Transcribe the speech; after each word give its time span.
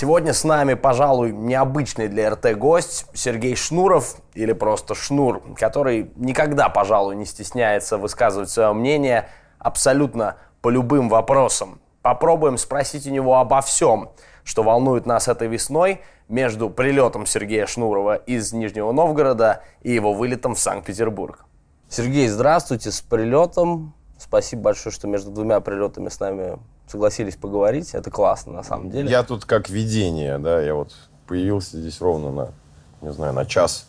Сегодня 0.00 0.32
с 0.32 0.44
нами, 0.44 0.74
пожалуй, 0.74 1.32
необычный 1.32 2.06
для 2.06 2.30
РТ 2.30 2.56
гость 2.56 3.06
Сергей 3.14 3.56
Шнуров, 3.56 4.18
или 4.34 4.52
просто 4.52 4.94
Шнур, 4.94 5.42
который 5.56 6.12
никогда, 6.14 6.68
пожалуй, 6.68 7.16
не 7.16 7.24
стесняется 7.24 7.98
высказывать 7.98 8.48
свое 8.48 8.72
мнение 8.72 9.28
абсолютно 9.58 10.36
по 10.62 10.68
любым 10.68 11.08
вопросам. 11.08 11.80
Попробуем 12.00 12.58
спросить 12.58 13.08
у 13.08 13.10
него 13.10 13.40
обо 13.40 13.60
всем, 13.60 14.10
что 14.44 14.62
волнует 14.62 15.04
нас 15.04 15.26
этой 15.26 15.48
весной 15.48 16.00
между 16.28 16.70
прилетом 16.70 17.26
Сергея 17.26 17.66
Шнурова 17.66 18.14
из 18.14 18.52
Нижнего 18.52 18.92
Новгорода 18.92 19.64
и 19.82 19.90
его 19.90 20.12
вылетом 20.12 20.54
в 20.54 20.60
Санкт-Петербург. 20.60 21.44
Сергей, 21.88 22.28
здравствуйте, 22.28 22.92
с 22.92 23.00
прилетом. 23.00 23.94
Спасибо 24.16 24.62
большое, 24.62 24.94
что 24.94 25.08
между 25.08 25.32
двумя 25.32 25.58
прилетами 25.58 26.08
с 26.08 26.20
нами 26.20 26.60
согласились 26.88 27.36
поговорить. 27.36 27.94
Это 27.94 28.10
классно, 28.10 28.52
на 28.52 28.62
самом 28.62 28.90
деле. 28.90 29.10
Я 29.10 29.22
тут 29.22 29.44
как 29.44 29.68
видение, 29.68 30.38
да, 30.38 30.60
я 30.60 30.74
вот 30.74 30.94
появился 31.26 31.78
здесь 31.78 32.00
ровно 32.00 32.30
на, 32.30 32.52
не 33.00 33.12
знаю, 33.12 33.32
на 33.34 33.44
час. 33.44 33.86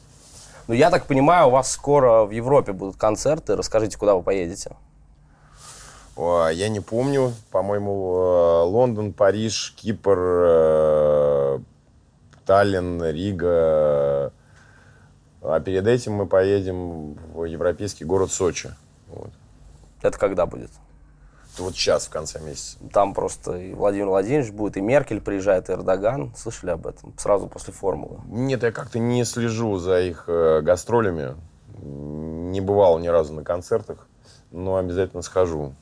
Ну, 0.67 0.75
я 0.75 0.91
так 0.91 1.07
понимаю, 1.07 1.47
у 1.47 1.51
вас 1.51 1.71
скоро 1.71 2.25
в 2.25 2.31
Европе 2.31 2.73
будут 2.73 2.95
концерты. 2.95 3.55
Расскажите, 3.55 3.97
куда 3.97 4.13
вы 4.13 4.21
поедете? 4.21 4.75
Я 6.15 6.69
не 6.69 6.81
помню. 6.81 7.33
По-моему, 7.49 8.13
э, 8.17 8.63
Лондон, 8.65 9.13
Париж, 9.13 9.73
Кипр, 9.77 10.17
э, 10.19 11.59
Таллин, 12.45 13.03
Рига. 13.03 14.33
А 15.41 15.59
перед 15.61 15.87
этим 15.87 16.13
мы 16.13 16.27
поедем 16.27 17.13
в 17.33 17.45
европейский 17.45 18.03
город 18.03 18.31
Сочи. 18.31 18.69
Вот. 19.07 19.31
Это 20.01 20.19
когда 20.19 20.45
будет? 20.45 20.71
Вот 21.59 21.73
сейчас, 21.73 22.05
в 22.07 22.09
конце 22.09 22.39
месяца. 22.39 22.77
Там 22.91 23.13
просто 23.13 23.57
и 23.57 23.73
Владимир 23.73 24.07
Владимирович 24.07 24.51
будет, 24.51 24.77
и 24.77 24.81
Меркель 24.81 25.21
приезжает, 25.21 25.69
и 25.69 25.73
Эрдоган. 25.73 26.33
Слышали 26.35 26.71
об 26.71 26.87
этом? 26.87 27.13
Сразу 27.17 27.47
после 27.47 27.73
формулы. 27.73 28.19
Нет, 28.27 28.63
я 28.63 28.71
как-то 28.71 28.99
не 28.99 29.23
слежу 29.25 29.77
за 29.77 30.01
их 30.01 30.25
э, 30.27 30.61
гастролями. 30.61 31.35
Не 31.81 32.61
бывал 32.61 32.99
ни 32.99 33.07
разу 33.07 33.33
на 33.33 33.43
концертах, 33.43 34.07
но 34.51 34.75
обязательно 34.77 35.21
схожу 35.21 35.73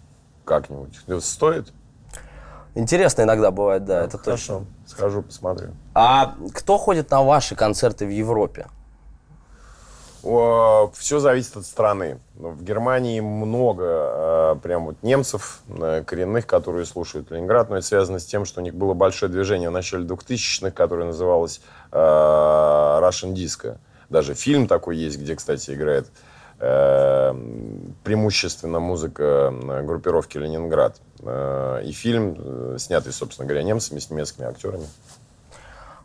как-нибудь. 0.45 0.99
Стоит? 1.23 1.71
Интересно 2.75 3.23
иногда 3.23 3.49
бывает, 3.49 3.85
да, 3.85 4.01
Ну, 4.01 4.05
это 4.05 4.17
Хорошо, 4.19 4.59
точно. 4.59 4.65
схожу, 4.85 5.21
посмотрю. 5.23 5.69
А 5.95 6.35
кто 6.53 6.77
ходит 6.77 7.09
на 7.09 7.23
ваши 7.23 7.55
концерты 7.55 8.05
в 8.05 8.09
Европе? 8.09 8.67
Все 10.21 11.19
зависит 11.19 11.57
от 11.57 11.65
страны. 11.65 12.19
Ну, 12.35 12.49
В 12.49 12.63
Германии 12.63 13.19
много 13.19 13.85
э, 13.85 14.55
прям 14.61 14.85
вот 14.85 14.95
немцев 15.01 15.61
э, 15.69 16.03
коренных, 16.05 16.47
которые 16.47 16.85
слушают 16.85 17.31
Ленинград, 17.31 17.69
но 17.69 17.77
это 17.77 17.85
связано 17.85 18.19
с 18.19 18.25
тем, 18.25 18.45
что 18.45 18.61
у 18.61 18.63
них 18.63 18.75
было 18.75 18.93
большое 18.93 19.31
движение 19.31 19.69
в 19.69 19.73
начале 19.73 20.05
2000-х, 20.05 20.71
которое 20.71 21.05
называлось 21.05 21.61
э, 21.91 21.97
Russian 21.97 23.33
Disco. 23.33 23.77
Даже 24.09 24.33
фильм 24.33 24.67
такой 24.67 24.97
есть, 24.97 25.19
где, 25.19 25.35
кстати, 25.35 25.71
играет 25.71 26.07
преимущественно 26.59 28.79
музыка 28.79 29.53
группировки 29.83 30.39
Ленинград. 30.39 30.99
И 31.21 31.91
фильм, 31.91 32.79
снятый, 32.79 33.13
собственно 33.13 33.47
говоря, 33.47 33.61
немцами 33.61 33.99
с 33.99 34.09
немецкими 34.09 34.47
актерами. 34.47 34.87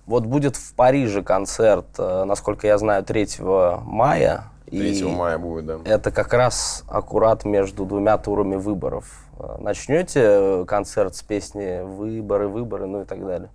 Вот 0.06 0.26
будет 0.26 0.56
в 0.56 0.74
Париже 0.74 1.22
концерт, 1.22 1.86
э, 1.98 2.24
насколько 2.24 2.66
я 2.66 2.78
знаю, 2.78 3.04
3 3.04 3.40
мая. 3.84 4.44
3 4.66 4.98
и 5.00 5.04
мая 5.04 5.38
будет, 5.38 5.66
да. 5.66 5.78
Это 5.84 6.10
как 6.10 6.32
раз 6.32 6.84
аккурат 6.88 7.44
между 7.44 7.84
двумя 7.84 8.18
турами 8.18 8.56
выборов. 8.56 9.26
Э, 9.38 9.56
Начнете 9.58 10.20
э, 10.22 10.64
концерт 10.66 11.14
с 11.14 11.22
песни 11.22 11.82
«Выборы, 11.82 12.48
выборы», 12.48 12.86
ну 12.86 13.02
и 13.02 13.04
так 13.04 13.24
далее? 13.24 13.50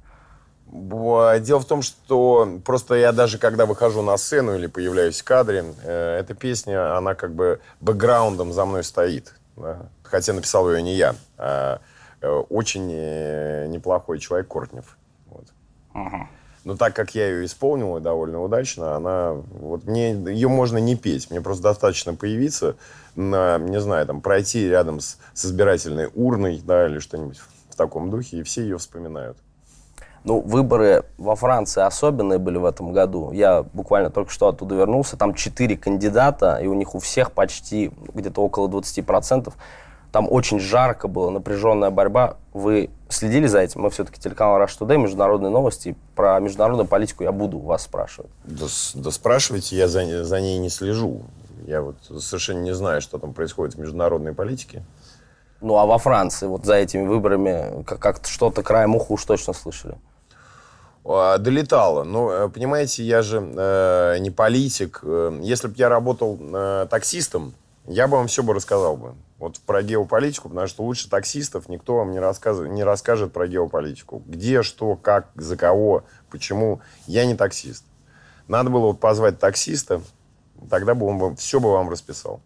Дело 0.70 1.60
в 1.60 1.66
том, 1.66 1.82
что 1.82 2.60
просто 2.66 2.96
я 2.96 3.14
даже 3.14 3.38
когда 3.38 3.66
выхожу 3.66 4.02
на 4.02 4.18
сцену 4.18 4.56
или 4.56 4.68
появляюсь 4.68 5.22
в 5.22 5.24
кадре, 5.24 5.64
э, 5.84 6.20
эта 6.20 6.34
песня, 6.34 6.98
она 6.98 7.16
как 7.16 7.34
бы 7.34 7.62
бэкграундом 7.80 8.52
за 8.52 8.66
мной 8.66 8.84
стоит. 8.84 9.34
да. 9.56 9.88
Хотя 10.04 10.34
написал 10.34 10.70
ее 10.70 10.82
не 10.82 10.96
я, 10.96 11.16
а 11.38 11.80
очень 12.50 12.88
неплохой 12.88 14.20
человек 14.20 14.48
Кортнев. 14.48 14.98
Вот. 15.30 15.46
Но 16.68 16.76
так 16.76 16.94
как 16.94 17.16
я 17.16 17.30
ее 17.30 17.46
исполнил 17.46 17.98
довольно 18.02 18.44
удачно, 18.44 18.98
она 18.98 19.32
вот 19.32 19.86
мне 19.86 20.12
ее 20.12 20.50
можно 20.50 20.78
не 20.80 20.98
петь, 20.98 21.32
мне 21.32 21.40
просто 21.40 21.64
достаточно 21.64 22.14
появиться, 22.14 22.76
на, 23.16 23.58
не 23.58 23.80
знаю, 23.80 24.06
там 24.06 24.20
пройти 24.20 24.68
рядом 24.68 25.00
с, 25.00 25.18
с 25.34 25.46
избирательной 25.46 26.10
урной, 26.14 26.62
да, 26.62 26.88
или 26.88 27.00
что-нибудь 27.00 27.40
в 27.70 27.76
таком 27.78 28.10
духе, 28.10 28.40
и 28.40 28.44
все 28.44 28.64
ее 28.64 28.78
вспоминают. 28.80 29.38
Ну, 30.26 30.42
выборы 30.42 31.06
во 31.18 31.38
Франции 31.38 31.82
особенные 31.82 32.38
были 32.38 32.58
в 32.58 32.66
этом 32.66 32.92
году. 32.92 33.32
Я 33.32 33.64
буквально 33.64 34.10
только 34.10 34.30
что 34.30 34.50
оттуда 34.50 34.76
вернулся. 34.76 35.16
Там 35.16 35.36
четыре 35.36 35.78
кандидата, 35.78 36.60
и 36.62 36.68
у 36.68 36.74
них 36.74 36.96
у 36.96 37.00
всех 37.00 37.32
почти 37.32 37.94
где-то 38.14 38.42
около 38.42 38.68
20%. 38.68 39.54
Там 40.18 40.28
очень 40.32 40.60
жарко 40.60 41.08
было, 41.08 41.30
напряженная 41.30 41.92
борьба. 41.92 42.38
Вы 42.52 42.90
следили 43.08 43.46
за 43.46 43.60
этим? 43.60 43.82
Мы 43.82 43.92
все-таки 43.92 44.20
телеканал 44.20 44.60
Rush 44.60 44.80
Today, 44.80 44.98
международные 44.98 45.52
новости. 45.52 45.96
Про 46.16 46.40
международную 46.40 46.88
политику 46.88 47.24
я 47.24 47.32
буду 47.32 47.60
вас 47.60 47.84
спрашивать. 47.84 48.32
Да, 48.44 48.66
да 48.96 49.12
спрашивайте, 49.12 49.76
я 49.76 49.88
за, 49.88 50.24
за 50.24 50.42
ней 50.42 50.58
не 50.58 50.70
слежу. 50.70 51.22
Я 51.68 51.84
вот 51.84 51.98
совершенно 52.20 52.62
не 52.64 52.74
знаю, 52.74 53.00
что 53.02 53.20
там 53.20 53.34
происходит 53.36 53.76
в 53.76 53.80
международной 53.80 54.34
политике. 54.34 54.82
Ну, 55.62 55.78
а 55.78 55.86
во 55.86 56.00
Франции, 56.00 56.48
вот 56.48 56.66
за 56.66 56.74
этими 56.78 57.06
выборами, 57.06 57.84
как- 57.84 58.00
как-то 58.00 58.28
что-то 58.28 58.64
краем 58.64 58.96
уха 58.96 59.12
уж 59.12 59.24
точно 59.24 59.54
слышали. 59.54 60.00
А, 61.06 61.38
Долетало. 61.38 62.04
Ну, 62.06 62.32
э, 62.32 62.50
понимаете, 62.50 63.04
я 63.04 63.22
же 63.22 63.38
э, 63.56 64.18
не 64.18 64.32
политик. 64.32 65.02
Э, 65.04 65.38
Если 65.44 65.68
бы 65.68 65.76
я 65.78 65.90
работал 65.90 66.40
э, 66.42 66.88
таксистом, 66.90 67.54
я 67.88 68.08
бы 68.08 68.18
вам 68.18 68.28
все 68.28 68.44
бы 68.44 68.54
рассказал 68.54 68.98
бы. 68.98 69.16
Вот 69.40 69.60
про 69.60 69.82
геополитику, 69.82 70.50
потому 70.50 70.68
что 70.68 70.84
лучше 70.84 71.10
таксистов 71.10 71.70
никто 71.70 71.96
вам 71.96 72.12
не, 72.12 72.20
рассказывает, 72.20 72.72
не 72.72 72.84
расскажет 72.84 73.32
про 73.32 73.48
геополитику. 73.48 74.22
Где, 74.26 74.62
что, 74.62 74.96
как, 74.96 75.30
за 75.36 75.56
кого, 75.56 76.04
почему. 76.30 76.82
Я 77.06 77.26
не 77.26 77.36
таксист. 77.36 77.86
Надо 78.48 78.70
было 78.70 78.88
вот 78.88 79.00
позвать 79.00 79.40
таксиста, 79.40 80.02
тогда 80.70 80.96
бы 80.96 81.06
он 81.06 81.36
все 81.36 81.60
бы 81.60 81.72
вам 81.72 81.90
расписал. 81.90 82.42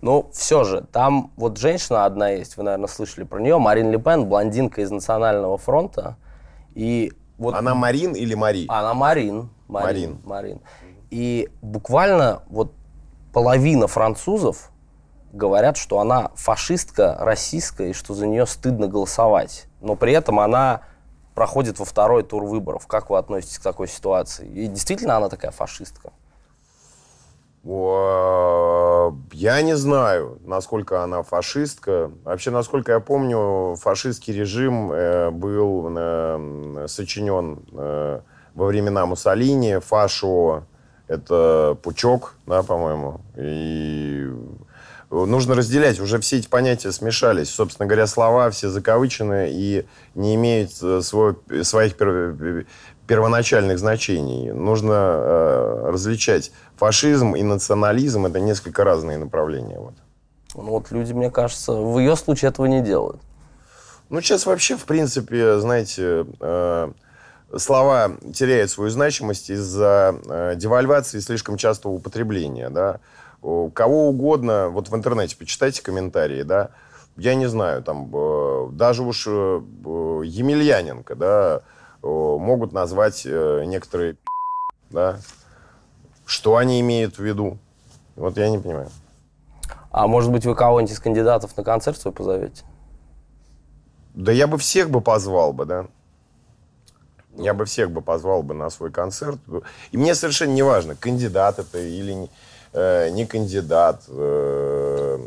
Ну, 0.00 0.28
все 0.32 0.64
же, 0.64 0.84
там 0.92 1.32
вот 1.36 1.56
женщина 1.58 2.04
одна 2.04 2.30
есть, 2.30 2.56
вы, 2.56 2.62
наверное, 2.62 2.88
слышали 2.88 3.24
про 3.24 3.40
нее, 3.40 3.58
Марин 3.58 3.90
Ле 3.90 3.98
Пен, 3.98 4.26
блондинка 4.26 4.82
из 4.82 4.90
Национального 4.90 5.56
фронта. 5.56 6.16
И 6.74 7.12
вот 7.38 7.54
Она 7.54 7.74
Марин 7.74 8.12
или 8.12 8.34
Мари? 8.34 8.66
она 8.68 8.92
Марин. 8.92 9.48
Марин. 9.66 10.18
Марин. 10.24 10.60
И 11.10 11.48
буквально 11.62 12.42
вот 12.48 12.72
половина 13.34 13.88
французов 13.88 14.70
говорят, 15.32 15.76
что 15.76 15.98
она 15.98 16.30
фашистка 16.36 17.16
российская 17.18 17.90
и 17.90 17.92
что 17.92 18.14
за 18.14 18.26
нее 18.28 18.46
стыдно 18.46 18.86
голосовать. 18.86 19.66
Но 19.80 19.96
при 19.96 20.12
этом 20.12 20.38
она 20.38 20.82
проходит 21.34 21.80
во 21.80 21.84
второй 21.84 22.22
тур 22.22 22.44
выборов. 22.44 22.86
Как 22.86 23.10
вы 23.10 23.18
относитесь 23.18 23.58
к 23.58 23.62
такой 23.62 23.88
ситуации? 23.88 24.46
И 24.46 24.68
действительно 24.68 25.16
она 25.16 25.28
такая 25.28 25.50
фашистка? 25.50 26.12
О, 27.66 29.16
Я 29.32 29.60
не 29.62 29.74
знаю, 29.74 30.38
насколько 30.44 31.02
она 31.02 31.24
фашистка. 31.24 32.12
Вообще, 32.22 32.52
насколько 32.52 32.92
я 32.92 33.00
помню, 33.00 33.74
фашистский 33.80 34.32
режим 34.32 34.92
э, 34.92 35.30
был 35.30 35.88
э, 35.90 36.86
сочинен 36.86 37.64
э, 37.72 38.20
во 38.54 38.66
времена 38.66 39.06
Муссолини. 39.06 39.78
Фашо– 39.80 40.62
это 41.08 41.76
пучок, 41.82 42.34
да, 42.46 42.62
по-моему. 42.62 43.20
И 43.36 44.28
нужно 45.10 45.54
разделять. 45.54 46.00
Уже 46.00 46.18
все 46.18 46.38
эти 46.38 46.48
понятия 46.48 46.92
смешались. 46.92 47.50
Собственно 47.50 47.86
говоря, 47.86 48.06
слова 48.06 48.50
все 48.50 48.68
закавычены 48.68 49.48
и 49.50 49.86
не 50.14 50.34
имеют 50.34 50.70
э, 50.82 51.00
свой- 51.02 51.36
своих 51.62 51.96
пер- 51.96 52.66
первоначальных 53.06 53.78
значений. 53.78 54.50
Нужно 54.50 54.92
э, 54.92 55.90
различать 55.92 56.52
фашизм 56.76 57.34
и 57.34 57.42
национализм. 57.42 58.26
Это 58.26 58.40
несколько 58.40 58.82
разные 58.84 59.18
направления. 59.18 59.78
Вот. 59.78 59.94
Ну, 60.54 60.62
вот 60.70 60.90
люди, 60.90 61.12
мне 61.12 61.30
кажется, 61.30 61.72
в 61.72 61.98
ее 61.98 62.16
случае 62.16 62.48
этого 62.50 62.66
не 62.66 62.80
делают. 62.80 63.20
Ну, 64.10 64.20
сейчас 64.20 64.46
вообще, 64.46 64.76
в 64.76 64.84
принципе, 64.84 65.58
знаете, 65.58 66.26
э, 66.40 66.92
слова 67.58 68.12
теряют 68.32 68.70
свою 68.70 68.90
значимость 68.90 69.50
из-за 69.50 70.16
э, 70.26 70.54
девальвации 70.56 71.18
и 71.18 71.20
слишком 71.20 71.56
частого 71.56 71.92
употребления, 71.92 72.70
да. 72.70 73.00
У 73.42 73.70
кого 73.70 74.08
угодно, 74.08 74.68
вот 74.70 74.88
в 74.88 74.96
интернете 74.96 75.36
почитайте 75.36 75.82
комментарии, 75.82 76.42
да, 76.42 76.70
я 77.16 77.34
не 77.34 77.46
знаю, 77.46 77.82
там, 77.82 78.10
э, 78.12 78.68
даже 78.72 79.02
уж 79.02 79.26
э, 79.26 79.30
э, 79.30 80.22
Емельяненко, 80.24 81.14
да, 81.14 81.60
э, 82.02 82.06
могут 82.06 82.72
назвать 82.72 83.22
э, 83.26 83.64
некоторые, 83.66 84.16
да, 84.90 85.18
что 86.26 86.56
они 86.56 86.80
имеют 86.80 87.18
в 87.18 87.22
виду. 87.22 87.58
Вот 88.16 88.36
я 88.38 88.48
не 88.48 88.58
понимаю. 88.58 88.88
А 89.90 90.06
может 90.06 90.32
быть, 90.32 90.44
вы 90.46 90.54
кого-нибудь 90.54 90.92
из 90.92 90.98
кандидатов 90.98 91.56
на 91.56 91.62
концерт 91.62 92.00
свой 92.00 92.12
позовете? 92.12 92.64
Да 94.14 94.32
я 94.32 94.46
бы 94.46 94.58
всех 94.58 94.90
бы 94.90 95.00
позвал 95.00 95.52
бы, 95.52 95.66
да. 95.66 95.86
Я 97.36 97.54
бы 97.54 97.64
всех 97.64 97.90
бы 97.90 98.00
позвал 98.00 98.42
бы 98.42 98.54
на 98.54 98.70
свой 98.70 98.90
концерт. 98.90 99.38
И 99.90 99.96
мне 99.96 100.14
совершенно 100.14 100.52
не 100.52 100.62
важно, 100.62 100.94
кандидат 100.94 101.58
это 101.58 101.78
или 101.78 102.12
не, 102.12 102.30
э, 102.72 103.10
не 103.10 103.26
кандидат. 103.26 104.02
Э, 104.08 105.18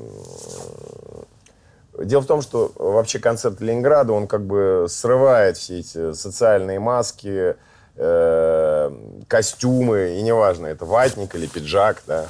Дело 2.00 2.22
в 2.22 2.28
том, 2.28 2.42
что 2.42 2.72
вообще 2.76 3.18
концерт 3.18 3.60
Ленинграда, 3.60 4.14
он 4.14 4.28
как 4.28 4.46
бы 4.46 4.86
срывает 4.88 5.58
все 5.58 5.80
эти 5.80 6.14
социальные 6.14 6.80
маски, 6.80 7.56
э, 7.96 8.92
костюмы, 9.28 10.18
и 10.18 10.22
неважно, 10.22 10.68
это 10.68 10.86
ватник 10.86 11.34
или 11.34 11.48
пиджак, 11.48 12.04
да. 12.06 12.28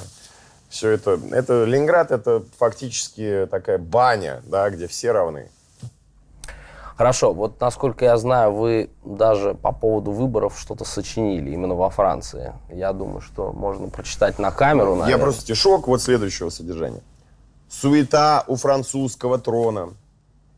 Все 0.70 0.90
это, 0.90 1.20
это 1.32 1.64
Ленинград, 1.64 2.10
это 2.10 2.42
фактически 2.58 3.46
такая 3.50 3.76
баня, 3.78 4.42
да, 4.46 4.70
где 4.70 4.86
все 4.86 5.12
равны. 5.12 5.50
Хорошо, 6.98 7.32
вот 7.32 7.60
насколько 7.60 8.06
я 8.06 8.16
знаю, 8.16 8.52
вы 8.52 8.90
даже 9.04 9.54
по 9.54 9.70
поводу 9.70 10.10
выборов 10.10 10.58
что-то 10.58 10.84
сочинили 10.84 11.52
именно 11.52 11.76
во 11.76 11.90
Франции. 11.90 12.54
Я 12.72 12.92
думаю, 12.92 13.20
что 13.20 13.52
можно 13.52 13.86
прочитать 13.86 14.40
на 14.40 14.50
камеру. 14.50 14.96
Наверное. 14.96 15.10
Я 15.10 15.18
просто 15.18 15.42
стишок 15.42 15.86
вот 15.86 16.02
следующего 16.02 16.50
содержания. 16.50 17.00
Суета 17.68 18.42
у 18.48 18.56
французского 18.56 19.38
трона. 19.38 19.90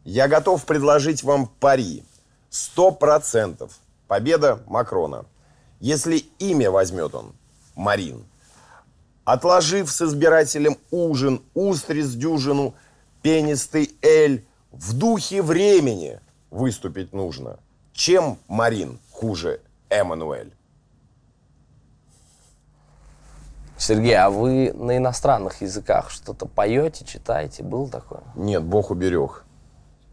Я 0.04 0.28
готов 0.28 0.64
предложить 0.64 1.22
вам 1.22 1.46
пари. 1.46 2.04
Сто 2.48 2.90
процентов. 2.90 3.78
Победа 4.08 4.60
Макрона. 4.66 5.26
Если 5.78 6.24
имя 6.38 6.70
возьмет 6.70 7.14
он, 7.14 7.34
Марин. 7.76 8.24
Отложив 9.26 9.90
с 9.90 10.00
избирателем 10.00 10.78
ужин, 10.90 11.42
устриц 11.52 12.08
дюжину, 12.12 12.72
пенистый 13.20 13.94
эль, 14.00 14.46
в 14.72 14.94
духе 14.96 15.42
времени– 15.42 16.18
выступить 16.50 17.12
нужно. 17.12 17.58
Чем 17.92 18.38
Марин 18.48 18.98
хуже 19.10 19.60
Эммануэль? 19.88 20.52
Сергей, 23.76 24.14
а 24.16 24.28
вы 24.28 24.72
на 24.74 24.98
иностранных 24.98 25.62
языках 25.62 26.10
что-то 26.10 26.44
поете, 26.46 27.04
читаете? 27.04 27.62
Был 27.62 27.88
такое? 27.88 28.20
Нет, 28.34 28.62
Бог 28.62 28.90
уберег. 28.90 29.44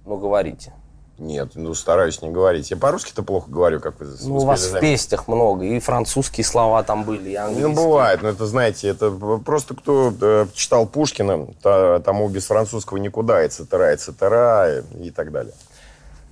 Ну, 0.06 0.18
говорите. 0.18 0.74
Нет, 1.18 1.54
ну 1.56 1.74
стараюсь 1.74 2.22
не 2.22 2.30
говорить. 2.30 2.70
Я 2.70 2.78
по-русски-то 2.78 3.24
плохо 3.24 3.50
говорю, 3.50 3.82
как 3.82 4.00
вы 4.00 4.06
Ну, 4.22 4.36
у 4.38 4.46
вас 4.46 4.62
заметить. 4.62 4.78
в 4.78 4.82
песнях 4.82 5.28
много, 5.28 5.66
и 5.66 5.80
французские 5.80 6.46
слова 6.46 6.84
там 6.84 7.04
были, 7.04 7.32
и 7.32 7.36
английские. 7.36 7.68
Ну, 7.70 7.76
бывает, 7.76 8.22
но 8.22 8.30
это, 8.30 8.46
знаете, 8.46 8.88
это 8.90 9.10
просто 9.44 9.76
кто 9.76 10.14
э, 10.22 10.46
читал 10.54 10.86
Пушкина, 10.86 11.48
то, 11.62 12.00
тому 12.06 12.30
без 12.30 12.46
французского 12.46 12.98
никуда, 12.98 13.44
и 13.44 13.50
цитера, 13.50 13.94
и 13.94 13.98
цитера, 13.98 14.78
и, 14.78 15.08
и 15.08 15.12
так 15.12 15.32
далее. 15.32 15.54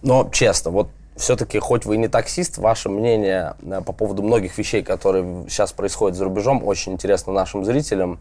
Но 0.05 0.29
честно, 0.31 0.69
вот 0.69 0.89
все-таки, 1.15 1.57
хоть 1.57 1.85
вы 1.85 1.95
и 1.95 1.97
не 1.97 2.07
таксист, 2.07 2.59
ваше 2.59 2.89
мнение 2.89 3.55
э, 3.63 3.81
по 3.81 3.91
поводу 3.91 4.21
многих 4.21 4.55
вещей, 4.55 4.83
которые 4.83 5.49
сейчас 5.49 5.73
происходят 5.73 6.15
за 6.15 6.25
рубежом, 6.25 6.63
очень 6.63 6.93
интересно 6.93 7.33
нашим 7.33 7.65
зрителям. 7.65 8.19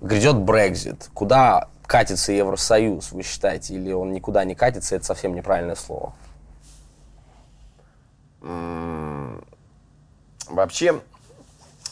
Грядет 0.00 0.36
Брекзит. 0.36 1.10
Куда 1.14 1.68
катится 1.86 2.32
Евросоюз, 2.32 3.12
вы 3.12 3.22
считаете? 3.22 3.74
Или 3.74 3.92
он 3.92 4.12
никуда 4.12 4.42
не 4.44 4.56
катится, 4.56 4.96
это 4.96 5.04
совсем 5.04 5.36
неправильное 5.36 5.76
слово? 5.76 6.12
Вообще, 10.48 11.00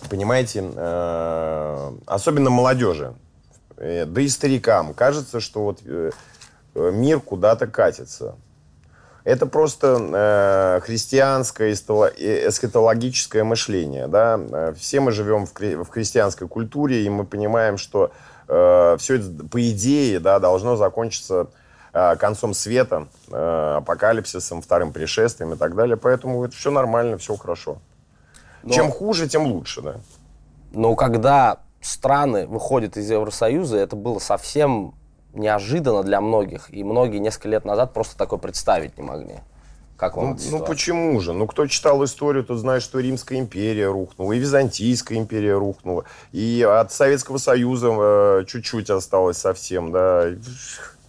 понимаете, 0.08 0.68
э, 0.74 1.92
особенно 2.04 2.50
молодежи, 2.50 3.14
э, 3.76 4.06
да 4.06 4.20
и 4.20 4.28
старикам, 4.28 4.92
кажется, 4.92 5.38
что 5.38 5.62
вот 5.62 5.82
мир 6.74 7.20
куда-то 7.20 7.68
катится. 7.68 8.34
Это 9.24 9.46
просто 9.46 9.98
э, 10.00 10.80
христианское 10.82 11.72
эскатологическое 11.72 13.44
мышление. 13.44 14.06
Да? 14.06 14.40
Э, 14.50 14.74
все 14.78 15.00
мы 15.00 15.12
живем 15.12 15.46
в, 15.46 15.52
в 15.52 15.88
христианской 15.88 16.48
культуре, 16.48 17.04
и 17.04 17.08
мы 17.10 17.24
понимаем, 17.24 17.76
что 17.76 18.12
э, 18.48 18.96
все 18.98 19.16
это, 19.16 19.44
по 19.46 19.70
идее, 19.70 20.20
да, 20.20 20.38
должно 20.38 20.76
закончиться 20.76 21.48
э, 21.92 22.16
концом 22.16 22.54
света, 22.54 23.08
э, 23.30 23.74
апокалипсисом, 23.78 24.62
вторым 24.62 24.92
пришествием 24.92 25.52
и 25.52 25.56
так 25.56 25.74
далее. 25.74 25.96
Поэтому 25.96 26.42
это 26.44 26.56
все 26.56 26.70
нормально, 26.70 27.18
все 27.18 27.36
хорошо. 27.36 27.78
Но... 28.62 28.72
Чем 28.72 28.90
хуже, 28.90 29.28
тем 29.28 29.46
лучше. 29.46 29.82
Да? 29.82 29.96
Но 30.72 30.94
когда 30.94 31.60
страны 31.80 32.46
выходят 32.46 32.96
из 32.96 33.10
Евросоюза, 33.10 33.76
это 33.76 33.96
было 33.96 34.18
совсем 34.18 34.94
неожиданно 35.32 36.02
для 36.02 36.20
многих, 36.20 36.72
и 36.72 36.84
многие 36.84 37.18
несколько 37.18 37.48
лет 37.48 37.64
назад 37.64 37.92
просто 37.92 38.16
такое 38.16 38.38
представить 38.38 38.96
не 38.98 39.04
могли. 39.04 39.36
Как 39.96 40.16
вам 40.16 40.38
ну, 40.50 40.58
ну 40.58 40.64
почему 40.64 41.20
же? 41.20 41.34
Ну 41.34 41.46
кто 41.46 41.66
читал 41.66 42.02
историю, 42.04 42.42
тот 42.42 42.58
знает, 42.58 42.82
что 42.82 43.00
Римская 43.00 43.38
империя 43.38 43.88
рухнула, 43.88 44.32
и 44.32 44.38
Византийская 44.38 45.18
империя 45.18 45.58
рухнула, 45.58 46.06
и 46.32 46.66
от 46.66 46.90
Советского 46.90 47.36
Союза 47.36 47.88
э, 47.90 48.44
чуть-чуть 48.46 48.88
осталось 48.88 49.36
совсем, 49.36 49.92
да. 49.92 50.28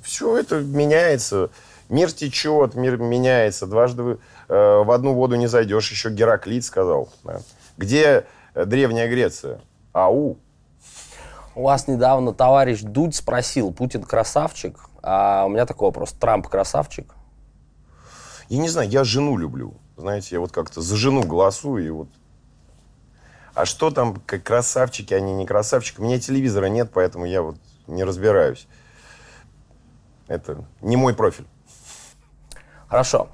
Все 0.01 0.38
это 0.38 0.59
меняется. 0.59 1.51
Мир 1.88 2.12
течет, 2.12 2.75
мир 2.75 2.97
меняется. 2.97 3.65
Дважды 3.65 4.18
э, 4.50 4.83
в 4.83 4.91
одну 4.91 5.13
воду 5.13 5.35
не 5.35 5.47
зайдешь, 5.47 5.89
еще 5.89 6.09
Гераклит 6.09 6.65
сказал. 6.65 7.07
Да. 7.23 7.39
Где 7.77 8.25
Древняя 8.53 9.07
Греция? 9.07 9.62
Ау, 9.94 10.38
у 11.56 11.63
вас 11.63 11.88
недавно 11.88 12.33
товарищ 12.33 12.81
Дудь 12.81 13.15
спросил, 13.15 13.71
Путин 13.71 14.03
красавчик, 14.03 14.89
а 15.03 15.45
у 15.45 15.50
меня 15.50 15.65
такой 15.65 15.88
вопрос, 15.88 16.12
Трамп 16.13 16.48
красавчик? 16.48 17.13
Я 18.50 18.59
не 18.59 18.69
знаю, 18.69 18.89
я 18.89 19.03
жену 19.03 19.38
люблю. 19.38 19.75
Знаете, 19.98 20.36
я 20.36 20.39
вот 20.39 20.51
как-то 20.51 20.81
за 20.81 20.95
жену 20.95 21.24
голосую, 21.24 21.86
и 21.86 21.89
вот... 21.89 22.07
А 23.53 23.65
что 23.65 23.92
там, 23.92 24.15
как 24.25 24.44
красавчики, 24.44 25.13
они 25.13 25.33
не 25.33 25.45
красавчики? 25.45 26.00
У 26.00 26.03
меня 26.03 26.19
телевизора 26.19 26.65
нет, 26.65 26.92
поэтому 26.94 27.25
я 27.25 27.42
вот 27.42 27.57
не 27.88 28.04
разбираюсь. 28.04 28.68
Это 30.27 30.63
не 30.81 30.95
мой 30.95 31.13
профиль. 31.13 31.45
Хорошо. 32.88 33.27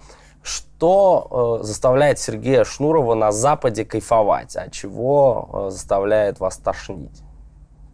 Что 0.43 1.59
э, 1.61 1.65
заставляет 1.65 2.19
Сергея 2.19 2.63
Шнурова 2.63 3.15
на 3.15 3.31
Западе 3.31 3.85
кайфовать, 3.85 4.55
а 4.55 4.69
чего 4.69 5.67
э, 5.67 5.71
заставляет 5.71 6.39
вас 6.39 6.57
тошнить? 6.57 7.21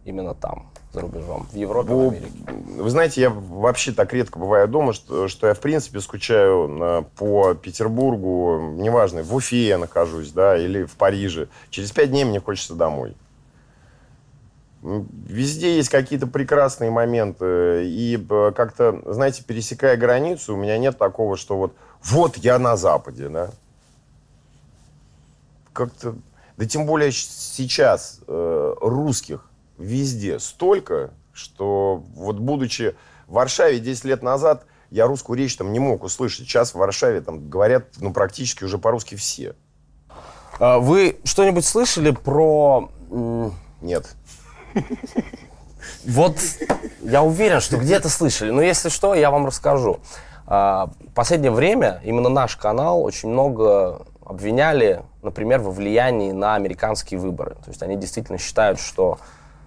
Именно 0.04 0.34
там, 0.34 0.70
за 0.92 1.00
рубежом, 1.00 1.46
в 1.50 1.56
Европе, 1.56 1.90
ну, 1.90 2.04
в 2.06 2.08
Америке? 2.10 2.32
Вы 2.78 2.90
знаете, 2.90 3.20
я 3.20 3.30
вообще 3.30 3.92
так 3.92 4.12
редко 4.12 4.38
бываю 4.38 4.68
дома, 4.68 4.92
что, 4.92 5.28
что 5.28 5.46
я, 5.46 5.54
в 5.54 5.60
принципе, 5.60 6.00
скучаю 6.00 6.68
на, 6.68 7.02
по 7.16 7.54
Петербургу, 7.54 8.74
неважно, 8.76 9.22
в 9.22 9.34
Уфе 9.34 9.66
я 9.66 9.78
нахожусь, 9.78 10.30
да, 10.32 10.56
или 10.56 10.84
в 10.84 10.92
Париже. 10.92 11.48
Через 11.70 11.90
пять 11.92 12.10
дней 12.10 12.24
мне 12.24 12.40
хочется 12.40 12.74
домой. 12.74 13.16
Везде 14.82 15.76
есть 15.76 15.88
какие-то 15.88 16.26
прекрасные 16.26 16.90
моменты. 16.90 17.86
И 17.86 18.22
э, 18.28 18.52
как-то, 18.54 19.00
знаете, 19.06 19.42
пересекая 19.42 19.96
границу, 19.96 20.54
у 20.54 20.58
меня 20.58 20.76
нет 20.76 20.98
такого, 20.98 21.38
что 21.38 21.56
вот, 21.56 21.74
вот 22.02 22.36
я 22.36 22.58
на 22.58 22.76
Западе, 22.76 23.30
да. 23.30 23.50
Как-то, 25.72 26.14
да 26.58 26.66
тем 26.66 26.84
более 26.84 27.12
сейчас 27.12 28.20
э, 28.28 28.74
русских 28.82 29.48
везде 29.78 30.38
столько, 30.38 31.10
что 31.32 32.02
вот 32.14 32.38
будучи 32.38 32.94
в 33.26 33.34
Варшаве 33.34 33.80
10 33.80 34.04
лет 34.04 34.22
назад, 34.22 34.66
я 34.90 35.06
русскую 35.06 35.38
речь 35.38 35.56
там 35.56 35.72
не 35.72 35.78
мог 35.78 36.04
услышать. 36.04 36.46
Сейчас 36.46 36.72
в 36.72 36.76
Варшаве 36.76 37.20
там 37.20 37.48
говорят 37.48 37.86
ну, 37.98 38.12
практически 38.12 38.64
уже 38.64 38.78
по-русски 38.78 39.16
все. 39.16 39.54
А 40.60 40.78
вы 40.78 41.18
что-нибудь 41.24 41.64
слышали 41.64 42.12
про... 42.12 42.90
Нет. 43.80 44.14
Вот 46.06 46.38
я 47.02 47.22
уверен, 47.22 47.60
что 47.60 47.76
где-то 47.76 48.08
слышали. 48.08 48.50
Но 48.50 48.62
если 48.62 48.88
что, 48.88 49.14
я 49.14 49.30
вам 49.30 49.46
расскажу. 49.46 50.00
А, 50.46 50.90
в 51.00 51.12
последнее 51.12 51.50
время 51.50 52.00
именно 52.04 52.28
наш 52.28 52.56
канал 52.56 53.02
очень 53.02 53.30
много 53.30 54.02
обвиняли, 54.24 55.02
например, 55.22 55.60
во 55.60 55.70
влиянии 55.70 56.32
на 56.32 56.54
американские 56.54 57.20
выборы. 57.20 57.56
То 57.56 57.68
есть 57.68 57.82
они 57.82 57.96
действительно 57.96 58.38
считают, 58.38 58.80
что 58.80 59.18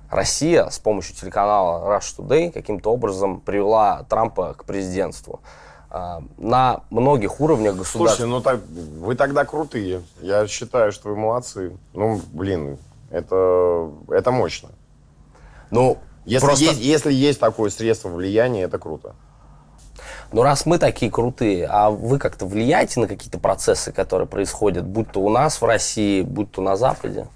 Россия 0.10 0.70
с 0.70 0.80
помощью 0.80 1.16
телеканала 1.16 1.98
Rush 1.98 2.18
Today 2.18 2.52
каким-то 2.52 2.92
образом 2.92 3.42
привела 3.42 4.04
Трампа 4.10 4.54
к 4.54 4.64
президентству. 4.66 5.42
А, 5.90 6.22
на 6.38 6.82
многих 6.90 7.40
уровнях 7.40 7.76
государства. 7.76 8.26
Слушайте, 8.26 8.26
ну 8.26 8.42
так, 8.42 8.60
вы 9.00 9.16
тогда 9.16 9.46
крутые. 9.46 10.02
Я 10.22 10.48
считаю, 10.48 10.92
что 10.92 11.10
вы 11.10 11.16
молодцы. 11.16 11.78
Ну, 11.94 12.22
блин, 12.34 12.78
это, 13.10 13.90
это 14.10 14.32
мощно. 14.32 14.70
Ну, 15.72 15.98
если, 16.26 16.46
просто... 16.46 16.66
есть, 16.66 16.80
если 16.82 17.14
есть 17.14 17.40
такое 17.40 17.70
средство 17.70 18.10
влияния, 18.10 18.64
это 18.64 18.78
круто. 18.80 19.16
Но 20.34 20.44
раз 20.44 20.66
мы 20.66 20.78
такие 20.78 21.10
крутые, 21.10 21.68
а 21.68 21.90
вы 21.90 22.20
как-то 22.20 22.46
влияете 22.46 23.00
на 23.00 23.08
какие-то 23.08 23.40
процессы, 23.40 23.94
которые 23.94 24.28
происходят, 24.28 24.86
будь 24.86 25.12
то 25.12 25.22
у 25.22 25.30
нас 25.30 25.62
в 25.62 25.66
России, 25.66 26.22
будь 26.22 26.52
то 26.52 26.62
на 26.62 26.76
Западе? 26.76 27.28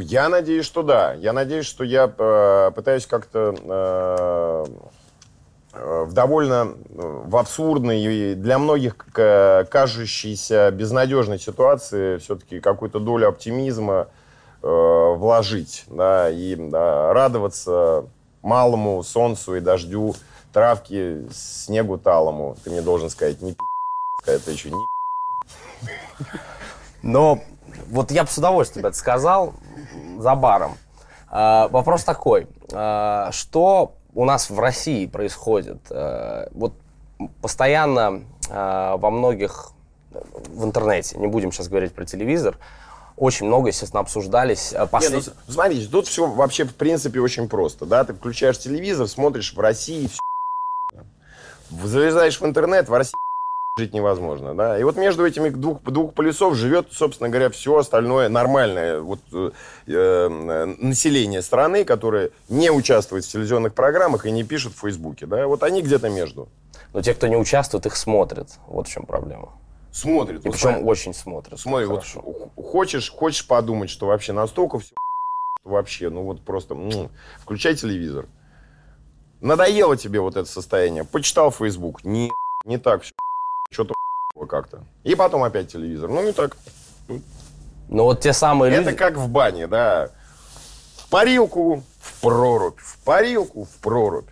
Я 0.00 0.28
надеюсь, 0.28 0.64
что 0.64 0.84
да. 0.84 1.14
Я 1.14 1.32
надеюсь, 1.32 1.66
что 1.66 1.82
я 1.82 2.12
э, 2.16 2.70
пытаюсь 2.72 3.04
как-то 3.06 3.52
э, 3.60 4.64
э, 5.72 6.04
в 6.04 6.12
довольно 6.12 6.74
в 6.88 7.36
абсурдной 7.36 8.00
и 8.00 8.34
для 8.34 8.60
многих 8.60 8.94
кажущейся 9.12 10.70
безнадежной 10.70 11.40
ситуации 11.40 12.18
все-таки 12.18 12.60
какую-то 12.60 13.00
долю 13.00 13.28
оптимизма 13.28 14.08
вложить, 14.60 15.84
да, 15.88 16.30
и 16.30 16.54
да, 16.54 17.12
радоваться 17.12 18.04
малому 18.42 19.02
солнцу 19.02 19.56
и 19.56 19.60
дождю, 19.60 20.14
травке, 20.52 21.24
снегу 21.32 21.98
талому. 21.98 22.56
Ты 22.62 22.70
мне 22.70 22.80
должен 22.80 23.10
сказать, 23.10 23.42
не 23.42 23.54
пи***, 23.54 23.58
это 24.26 24.52
еще 24.52 24.70
не 24.70 24.76
Но 27.02 27.42
вот 27.88 28.10
я 28.10 28.24
бы 28.24 28.30
с 28.30 28.38
удовольствием 28.38 28.86
это 28.86 28.96
сказал 28.96 29.54
за 30.18 30.34
баром. 30.34 30.76
А, 31.30 31.68
вопрос 31.68 32.04
такой. 32.04 32.46
а, 32.72 33.30
что 33.32 33.94
у 34.14 34.24
нас 34.24 34.50
в 34.50 34.58
России 34.58 35.06
происходит? 35.06 35.78
А, 35.90 36.48
вот 36.52 36.74
постоянно 37.40 38.24
во 38.50 39.10
многих 39.10 39.70
в 40.10 40.64
интернете, 40.64 41.16
не 41.18 41.26
будем 41.28 41.52
сейчас 41.52 41.68
говорить 41.68 41.94
про 41.94 42.04
телевизор, 42.04 42.58
очень 43.16 43.46
много, 43.46 43.68
естественно, 43.68 44.00
обсуждались 44.00 44.72
послед- 44.90 45.10
ну, 45.12 45.20
с- 45.20 45.32
смотрите, 45.54 45.88
тут 45.88 46.06
все 46.06 46.26
вообще 46.26 46.64
в 46.64 46.74
принципе 46.74 47.20
очень 47.20 47.48
просто, 47.48 47.86
да, 47.86 48.04
ты 48.04 48.12
включаешь 48.12 48.58
телевизор, 48.58 49.06
смотришь 49.06 49.54
в 49.54 49.60
России, 49.60 50.08
все, 50.08 50.18
залезаешь 51.86 52.40
в 52.40 52.44
интернет, 52.44 52.88
в 52.88 52.92
России 52.94 53.14
жить 53.78 53.94
невозможно, 53.94 54.54
да, 54.54 54.78
и 54.78 54.84
вот 54.84 54.96
между 54.96 55.26
этими 55.26 55.48
двух, 55.48 55.82
двух 55.82 56.12
полюсов 56.12 56.54
живет, 56.54 56.88
собственно 56.92 57.30
говоря, 57.30 57.48
все 57.48 57.78
остальное 57.78 58.28
нормальное, 58.28 59.00
вот 59.00 59.20
э, 59.32 59.50
э, 59.86 60.74
население 60.78 61.40
страны, 61.40 61.86
которое 61.86 62.32
не 62.50 62.70
участвует 62.70 63.24
в 63.24 63.28
телевизионных 63.28 63.72
программах 63.72 64.26
и 64.26 64.30
не 64.30 64.44
пишет 64.44 64.74
в 64.74 64.80
Фейсбуке, 64.80 65.24
да, 65.24 65.46
вот 65.46 65.62
они 65.62 65.80
где-то 65.80 66.10
между. 66.10 66.48
Но 66.92 67.00
те, 67.00 67.14
кто 67.14 67.26
не 67.28 67.36
участвует, 67.36 67.86
их 67.86 67.96
смотрят. 67.96 68.58
Вот 68.66 68.86
в 68.86 68.90
чем 68.90 69.06
проблема. 69.06 69.58
Смотрят. 69.90 70.44
И 70.44 70.48
вот 70.48 70.52
причем 70.52 70.68
смотри. 70.68 70.84
очень 70.84 71.14
смотрят. 71.14 71.58
Смотри, 71.58 71.86
вот 71.86 72.04
хочешь, 72.56 73.10
хочешь 73.10 73.46
подумать, 73.46 73.88
что 73.88 74.06
вообще 74.06 74.34
настолько 74.34 74.80
все 74.80 74.94
вообще, 75.64 76.10
ну 76.10 76.24
вот 76.24 76.44
просто 76.44 76.74
м, 76.74 77.10
включай 77.38 77.74
телевизор. 77.74 78.26
Надоело 79.40 79.96
тебе 79.96 80.20
вот 80.20 80.36
это 80.36 80.46
состояние. 80.46 81.04
Почитал 81.04 81.50
Facebook. 81.50 82.04
Не, 82.04 82.30
не 82.66 82.76
так 82.76 83.02
все. 83.02 83.14
Что-то 83.72 83.94
как-то. 84.46 84.84
И 85.02 85.14
потом 85.14 85.42
опять 85.44 85.72
телевизор. 85.72 86.10
Ну, 86.10 86.22
не 86.22 86.32
так. 86.32 86.56
Но 87.88 88.04
вот 88.04 88.20
те 88.20 88.32
самые 88.32 88.72
Это 88.72 88.90
люди... 88.90 88.96
как 88.96 89.16
в 89.16 89.28
бане, 89.28 89.66
да. 89.66 90.10
В 90.96 91.08
парилку, 91.10 91.82
в 92.00 92.20
прорубь. 92.20 92.78
В 92.78 92.98
парилку, 93.04 93.64
в 93.64 93.80
прорубь. 93.80 94.28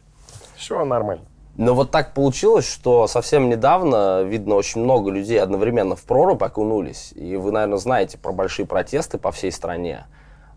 Все 0.57 0.85
нормально. 0.85 1.25
Но 1.57 1.75
вот 1.75 1.91
так 1.91 2.15
получилось, 2.15 2.71
что 2.71 3.07
совсем 3.07 3.49
недавно, 3.49 4.23
видно, 4.23 4.55
очень 4.55 4.83
много 4.83 5.11
людей 5.11 5.41
одновременно 5.41 5.97
в 5.97 6.03
прорубь 6.03 6.43
окунулись. 6.43 7.13
И 7.15 7.37
вы, 7.37 7.53
наверное, 7.53 7.79
знаете 7.79 8.19
про 8.19 8.33
большие 8.33 8.67
протесты 8.67 9.19
по 9.19 9.33
всей 9.33 9.53
стране. 9.53 10.07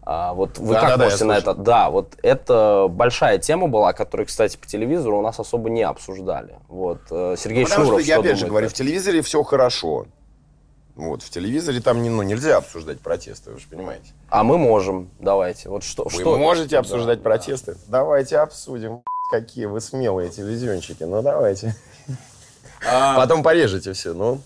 А, 0.05 0.33
вот 0.33 0.57
вы 0.57 0.73
как 0.73 0.83
Да-да-да, 0.83 1.03
я 1.03 1.09
можете 1.09 1.25
на 1.25 1.35
слышал. 1.35 1.53
это... 1.53 1.61
Да, 1.61 1.89
вот 1.89 2.17
это 2.21 2.87
большая 2.89 3.37
тема 3.37 3.67
была, 3.67 3.93
которую, 3.93 4.27
кстати, 4.27 4.57
по 4.57 4.67
телевизору 4.67 5.17
у 5.19 5.21
нас 5.21 5.39
особо 5.39 5.69
не 5.69 5.83
обсуждали. 5.83 6.55
Вот. 6.67 6.99
э, 7.09 7.35
Сергей 7.37 7.63
Потому 7.63 7.85
Шнуров, 7.85 8.01
что, 8.01 8.09
я 8.09 8.15
что 8.15 8.21
опять 8.21 8.37
же 8.37 8.47
говорю, 8.47 8.69
в 8.69 8.73
телевизоре 8.73 9.21
все 9.21 9.41
хорошо. 9.43 10.05
Вот, 10.95 11.23
в 11.23 11.29
телевизоре 11.29 11.79
там 11.79 12.03
не, 12.03 12.09
ну, 12.09 12.21
нельзя 12.21 12.57
обсуждать 12.57 12.99
протесты, 12.99 13.51
вы 13.51 13.59
же 13.59 13.67
понимаете. 13.67 14.11
А 14.29 14.43
мы 14.43 14.57
можем, 14.57 15.09
давайте. 15.19 15.69
Вот 15.69 15.83
что, 15.83 16.03
Вы 16.03 16.11
что... 16.11 16.37
можете 16.37 16.71
Да, 16.71 16.79
обсуждать 16.79 17.19
да. 17.19 17.23
протесты? 17.23 17.75
Давайте 17.87 18.37
обсудим. 18.37 19.01
Какие 19.31 19.65
вы 19.65 19.81
смелые 19.81 20.29
телевизионщики. 20.29 21.03
Ну, 21.03 21.21
давайте. 21.21 21.75
А. 22.85 23.15
Потом 23.15 23.43
порежете 23.43 23.93
все, 23.93 24.13
ну. 24.13 24.41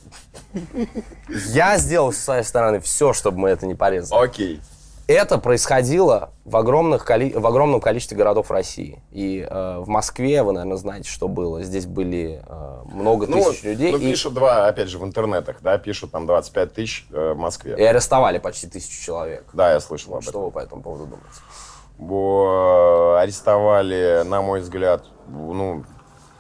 Я 1.48 1.80
сделал 1.80 2.14
с 2.14 2.20
своей 2.20 2.44
стороны 2.44 2.80
все, 2.80 3.12
чтобы 3.12 3.40
мы 3.40 3.50
это 3.50 3.66
не 3.66 3.74
порезали. 3.74 4.24
Окей. 4.24 4.62
Это 5.08 5.38
происходило 5.38 6.32
в, 6.44 6.58
огромных, 6.58 7.06
в 7.08 7.48
огромном 7.48 7.80
количестве 7.80 8.18
городов 8.18 8.52
России. 8.52 9.02
И 9.12 9.40
э, 9.50 9.78
в 9.80 9.88
Москве, 9.88 10.44
вы, 10.44 10.52
наверное, 10.52 10.76
знаете, 10.76 11.10
что 11.10 11.30
было. 11.30 11.64
Здесь 11.64 11.86
были 11.86 12.44
э, 12.46 12.80
много 12.94 13.26
Ну, 13.26 13.38
тысяч 13.42 13.64
людей. 13.64 13.92
ну, 13.94 13.98
и, 14.00 14.02
пишут 14.02 14.34
два, 14.34 14.68
опять 14.68 14.90
же, 14.90 15.00
в 15.00 15.06
интернетах, 15.06 15.58
да, 15.62 15.78
пишут 15.78 16.12
там 16.12 16.26
25 16.28 16.74
тысяч 16.74 17.08
э, 17.14 17.32
в 17.34 17.38
Москве. 17.38 17.76
и 17.78 17.84
арестовали 17.84 18.38
почти 18.40 18.68
тысячу 18.68 19.02
человек. 19.02 19.46
Да, 19.54 19.72
я 19.72 19.80
слышал 19.80 20.14
об 20.16 20.24
Что 20.24 20.32
этом. 20.32 20.42
вы 20.44 20.52
по 20.52 20.60
этому 20.60 20.82
поводу 20.82 21.06
думаете? 21.06 21.40
Бо- 21.98 23.18
арестовали, 23.22 24.24
на 24.26 24.42
мой 24.42 24.60
взгляд, 24.60 25.06
ну, 25.30 25.86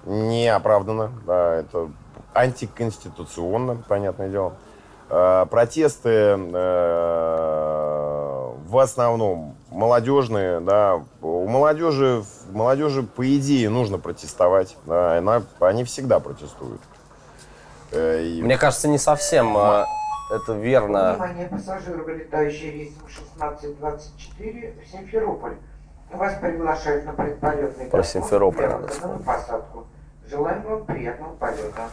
неоправданно. 0.05 1.13
Да, 1.25 1.55
это 1.55 1.89
антиконституционно, 2.33 3.81
понятное 3.87 4.27
дело. 4.27 4.55
Э, 5.09 5.45
Протесты 5.49 6.09
э, 6.09 7.86
в 8.67 8.77
основном 8.79 9.55
молодежные, 9.71 10.59
да, 10.59 11.01
у 11.21 11.47
молодежи, 11.47 12.23
молодежи 12.51 13.01
по 13.03 13.25
идее 13.37 13.69
нужно 13.69 13.97
протестовать, 13.97 14.75
да, 14.85 15.17
она- 15.17 15.43
они 15.59 15.83
всегда 15.85 16.19
протестуют. 16.19 16.81
Э, 17.91 18.21
и- 18.21 18.41
Мне 18.41 18.57
кажется, 18.57 18.89
не 18.89 18.97
совсем 18.97 19.57
э, 19.57 19.85
это 20.31 20.53
верно. 20.53 21.13
Внимание, 21.13 21.47
пассажиры, 21.47 22.03
вылетающие 22.03 22.71
рейсом 22.71 23.07
1624 23.07 24.73
в 24.83 24.91
Симферополь. 24.91 25.55
Вас 26.11 26.33
приглашают 26.41 27.05
на 27.05 27.13
предполетный 27.13 27.85
Про 27.85 28.03
Симферополь 28.03 28.67
надо 28.67 28.87
вспомнить. 28.89 29.25
посадку. 29.25 29.87
Желаем 30.29 30.61
вам 30.63 30.85
приятного 30.85 31.35
полета. 31.35 31.89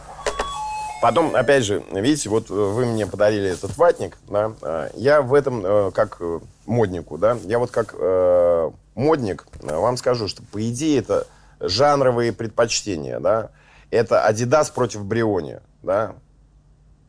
Потом, 1.01 1.35
опять 1.35 1.63
же, 1.63 1.83
видите, 1.91 2.29
вот 2.29 2.49
вы 2.49 2.85
мне 2.85 3.05
подарили 3.05 3.49
этот 3.51 3.77
ватник, 3.77 4.17
да, 4.27 4.89
я 4.95 5.21
в 5.21 5.33
этом, 5.33 5.65
э, 5.65 5.91
как 5.91 6.17
э, 6.19 6.39
моднику, 6.65 7.17
да, 7.17 7.37
я 7.43 7.59
вот 7.59 7.71
как 7.71 7.95
э, 7.97 8.71
модник 8.95 9.45
э, 9.61 9.75
вам 9.75 9.97
скажу, 9.97 10.27
что 10.27 10.43
по 10.43 10.67
идее 10.69 10.99
это 10.99 11.27
жанровые 11.59 12.33
предпочтения, 12.33 13.19
да, 13.19 13.49
это 13.91 14.25
Adidas 14.27 14.71
против 14.73 15.05
Бриони, 15.05 15.59
да, 15.83 16.15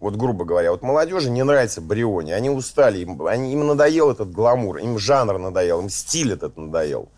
вот 0.00 0.16
грубо 0.16 0.44
говоря, 0.44 0.70
вот 0.70 0.82
молодежи 0.82 1.30
не 1.30 1.42
нравится 1.42 1.80
Бриони, 1.80 2.32
они 2.32 2.50
устали, 2.50 2.98
им, 2.98 3.26
они, 3.26 3.52
им 3.52 3.66
надоел 3.66 4.10
этот 4.10 4.30
гламур, 4.30 4.78
им 4.78 4.98
жанр 4.98 5.38
надоел, 5.38 5.80
им 5.80 5.88
стиль 5.88 6.32
этот 6.32 6.56
надоел. 6.56 7.08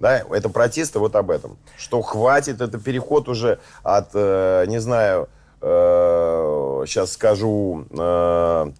Да, 0.00 0.18
это 0.18 0.50
протесты 0.50 0.98
вот 0.98 1.16
об 1.16 1.30
этом. 1.30 1.56
Что 1.78 2.02
хватит, 2.02 2.60
это 2.60 2.78
переход 2.78 3.28
уже 3.28 3.58
от, 3.82 4.10
э, 4.12 4.64
не 4.66 4.78
знаю, 4.78 5.28
сейчас 5.60 7.12
скажу, 7.12 7.86
э, 7.90 8.72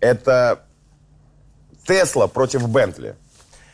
это 0.00 0.65
Тесла 1.86 2.26
против 2.26 2.68
Бентли. 2.68 3.16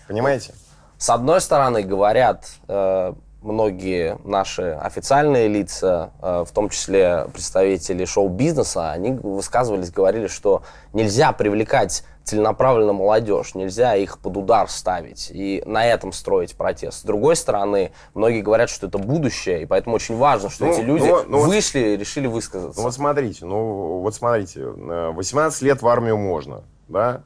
Понимаете? 0.09 0.55
С 0.99 1.11
одной 1.11 1.41
стороны, 1.41 1.83
говорят 1.83 2.47
э, 2.69 3.15
многие 3.43 4.19
наши 4.25 4.79
официальные 4.81 5.49
лица, 5.49 6.13
э, 6.21 6.45
в 6.47 6.53
том 6.53 6.69
числе 6.69 7.27
представители 7.33 8.05
шоу-бизнеса, 8.05 8.93
они 8.93 9.13
высказывались, 9.13 9.91
говорили, 9.91 10.29
что 10.29 10.63
нельзя 10.93 11.33
привлекать 11.33 12.05
целенаправленно 12.25 12.93
молодежь, 12.93 13.55
нельзя 13.55 13.97
их 13.97 14.19
под 14.19 14.37
удар 14.37 14.69
ставить 14.69 15.31
и 15.33 15.63
на 15.67 15.85
этом 15.85 16.13
строить 16.13 16.55
протест. 16.55 17.01
С 17.01 17.03
другой 17.03 17.35
стороны, 17.35 17.93
многие 18.15 18.43
говорят, 18.43 18.71
что 18.71 18.87
это 18.87 18.99
будущее, 18.99 19.63
и 19.63 19.67
поэтому 19.67 19.97
очень 19.97 20.17
важно, 20.17 20.51
что 20.51 20.67
Ну, 20.67 20.73
эти 20.73 20.81
люди 20.83 21.09
ну, 21.09 21.25
ну 21.27 21.41
вышли 21.41 21.81
и 21.81 21.97
решили 21.97 22.29
высказаться. 22.29 22.79
Ну 22.79 22.85
вот 22.85 22.95
смотрите, 22.95 23.45
ну 23.45 23.99
вот 23.99 24.15
смотрите, 24.15 24.61
э, 24.61 25.11
18 25.13 25.63
лет 25.63 25.83
в 25.83 25.89
армию 25.89 26.17
можно, 26.17 26.63
да? 26.89 27.23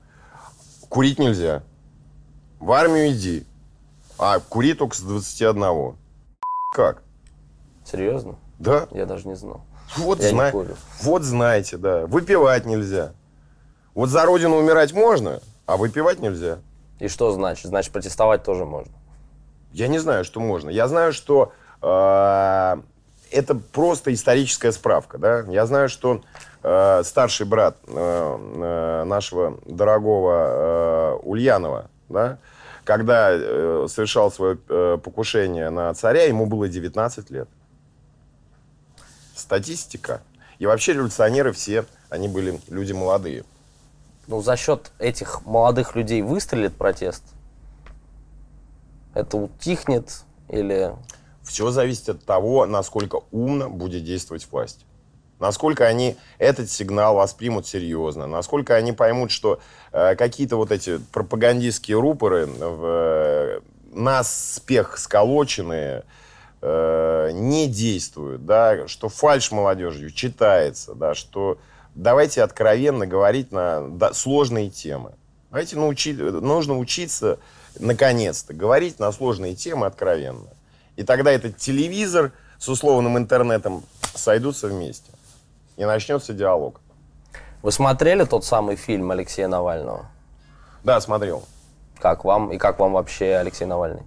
Курить 0.89 1.19
нельзя. 1.19 1.63
В 2.61 2.73
армию 2.73 3.09
иди. 3.11 3.47
А 4.19 4.41
кури 4.41 4.75
только 4.75 4.97
с 4.97 5.01
21. 5.01 5.97
Как? 6.75 7.03
Серьезно? 7.85 8.37
Да? 8.59 8.89
Я 8.93 9.07
даже 9.07 9.29
не 9.29 9.37
знал. 9.37 9.63
Вот, 9.97 10.19
Я 10.19 10.27
не 10.27 10.31
зна- 10.31 10.51
курю. 10.51 10.75
вот 11.03 11.23
знаете, 11.23 11.77
да. 11.77 12.07
Выпивать 12.07 12.65
нельзя. 12.67 13.13
Вот 13.95 14.09
за 14.09 14.25
родину 14.25 14.57
умирать 14.57 14.93
можно, 14.93 15.41
а 15.67 15.77
выпивать 15.77 16.19
нельзя. 16.21 16.59
И 16.99 17.09
что 17.09 17.31
значит? 17.33 17.67
Значит, 17.67 17.93
протестовать 17.93 18.43
тоже 18.43 18.65
можно. 18.65 18.93
Я 19.73 19.89
не 19.89 19.99
знаю, 19.99 20.25
что 20.25 20.41
можно. 20.41 20.71
Я 20.71 20.89
знаю, 20.89 21.13
что 21.13 21.53
э, 21.83 22.77
это 23.31 23.55
просто 23.55 24.13
историческая 24.13 24.73
справка. 24.73 25.19
Да? 25.19 25.45
Я 25.49 25.67
знаю, 25.67 25.89
что 25.89 26.23
э, 26.63 27.03
старший 27.05 27.47
брат 27.47 27.77
э, 27.87 27.93
э, 27.93 29.05
нашего 29.05 29.59
дорогого 29.67 30.33
э, 30.33 31.19
Ульянова, 31.23 31.91
да, 32.09 32.39
когда 32.85 33.31
э, 33.33 33.87
совершал 33.89 34.31
свое 34.31 34.59
э, 34.69 34.99
покушение 35.03 35.71
на 35.71 35.93
царя, 35.95 36.25
ему 36.25 36.47
было 36.47 36.69
19 36.69 37.31
лет. 37.31 37.49
Статистика. 39.35 40.23
И 40.59 40.67
вообще 40.67 40.95
революционеры 40.95 41.53
все, 41.53 41.85
они 42.09 42.29
были 42.29 42.61
люди 42.69 42.93
молодые. 42.93 43.45
Ну, 44.29 44.41
за 44.41 44.57
счет 44.57 44.91
этих 44.99 45.45
молодых 45.45 45.95
людей 45.95 46.23
выстрелит 46.23 46.75
протест? 46.77 47.23
Это 49.15 49.37
утихнет 49.37 50.25
или... 50.49 50.95
Все 51.47 51.71
зависит 51.71 52.09
от 52.09 52.25
того, 52.25 52.67
насколько 52.67 53.21
умно 53.31 53.71
будет 53.71 54.05
действовать 54.05 54.47
власть. 54.51 54.85
Насколько 55.39 55.87
они 55.87 56.17
этот 56.39 56.71
сигнал 56.71 57.15
воспримут 57.15 57.67
серьезно, 57.67 58.27
насколько 58.27 58.75
они 58.75 58.93
поймут, 58.93 59.31
что 59.31 59.61
э, 59.93 60.17
какие-то 60.17 60.57
вот 60.57 60.73
эти 60.73 60.99
пропагандистские 61.13 62.01
рупоры 62.01 62.47
в 62.47 62.85
э, 62.85 63.61
нас 63.93 64.61
сколоченные 64.97 66.05
э, 66.63 67.31
не 67.35 67.69
действуют, 67.69 68.47
да, 68.47 68.89
что 68.89 69.09
фальш 69.09 69.53
молодежью 69.53 70.11
читается, 70.11 70.95
да, 70.95 71.15
что 71.15 71.59
давайте 71.95 72.43
откровенно 72.43 73.07
говорить 73.07 73.53
на 73.53 73.87
да, 73.89 74.15
сложные 74.15 74.71
темы. 74.71 75.13
Давайте 75.51 75.77
научи, 75.77 76.13
нужно 76.13 76.79
учиться, 76.79 77.39
наконец-то, 77.79 78.53
говорить 78.53 78.99
на 78.99 79.13
сложные 79.13 79.55
темы 79.55 79.87
откровенно. 79.87 80.49
И 80.97 81.05
тогда 81.05 81.31
этот 81.31 81.59
телевизор 81.59 82.33
с 82.59 82.69
условным 82.69 83.19
интернетом 83.19 83.85
сойдутся 84.15 84.69
вместе 84.69 85.13
и 85.77 85.85
начнется 85.85 86.33
диалог. 86.33 86.81
Вы 87.63 87.71
смотрели 87.71 88.25
тот 88.25 88.45
самый 88.45 88.77
фильм 88.77 89.11
Алексея 89.11 89.49
Навального? 89.49 90.07
Да, 90.85 91.01
смотрел. 91.01 91.45
Как 91.99 92.25
вам 92.25 92.53
и 92.53 92.59
как 92.59 92.79
вам 92.79 92.93
вообще 92.93 93.37
Алексей 93.37 93.65
Навальный? 93.65 94.03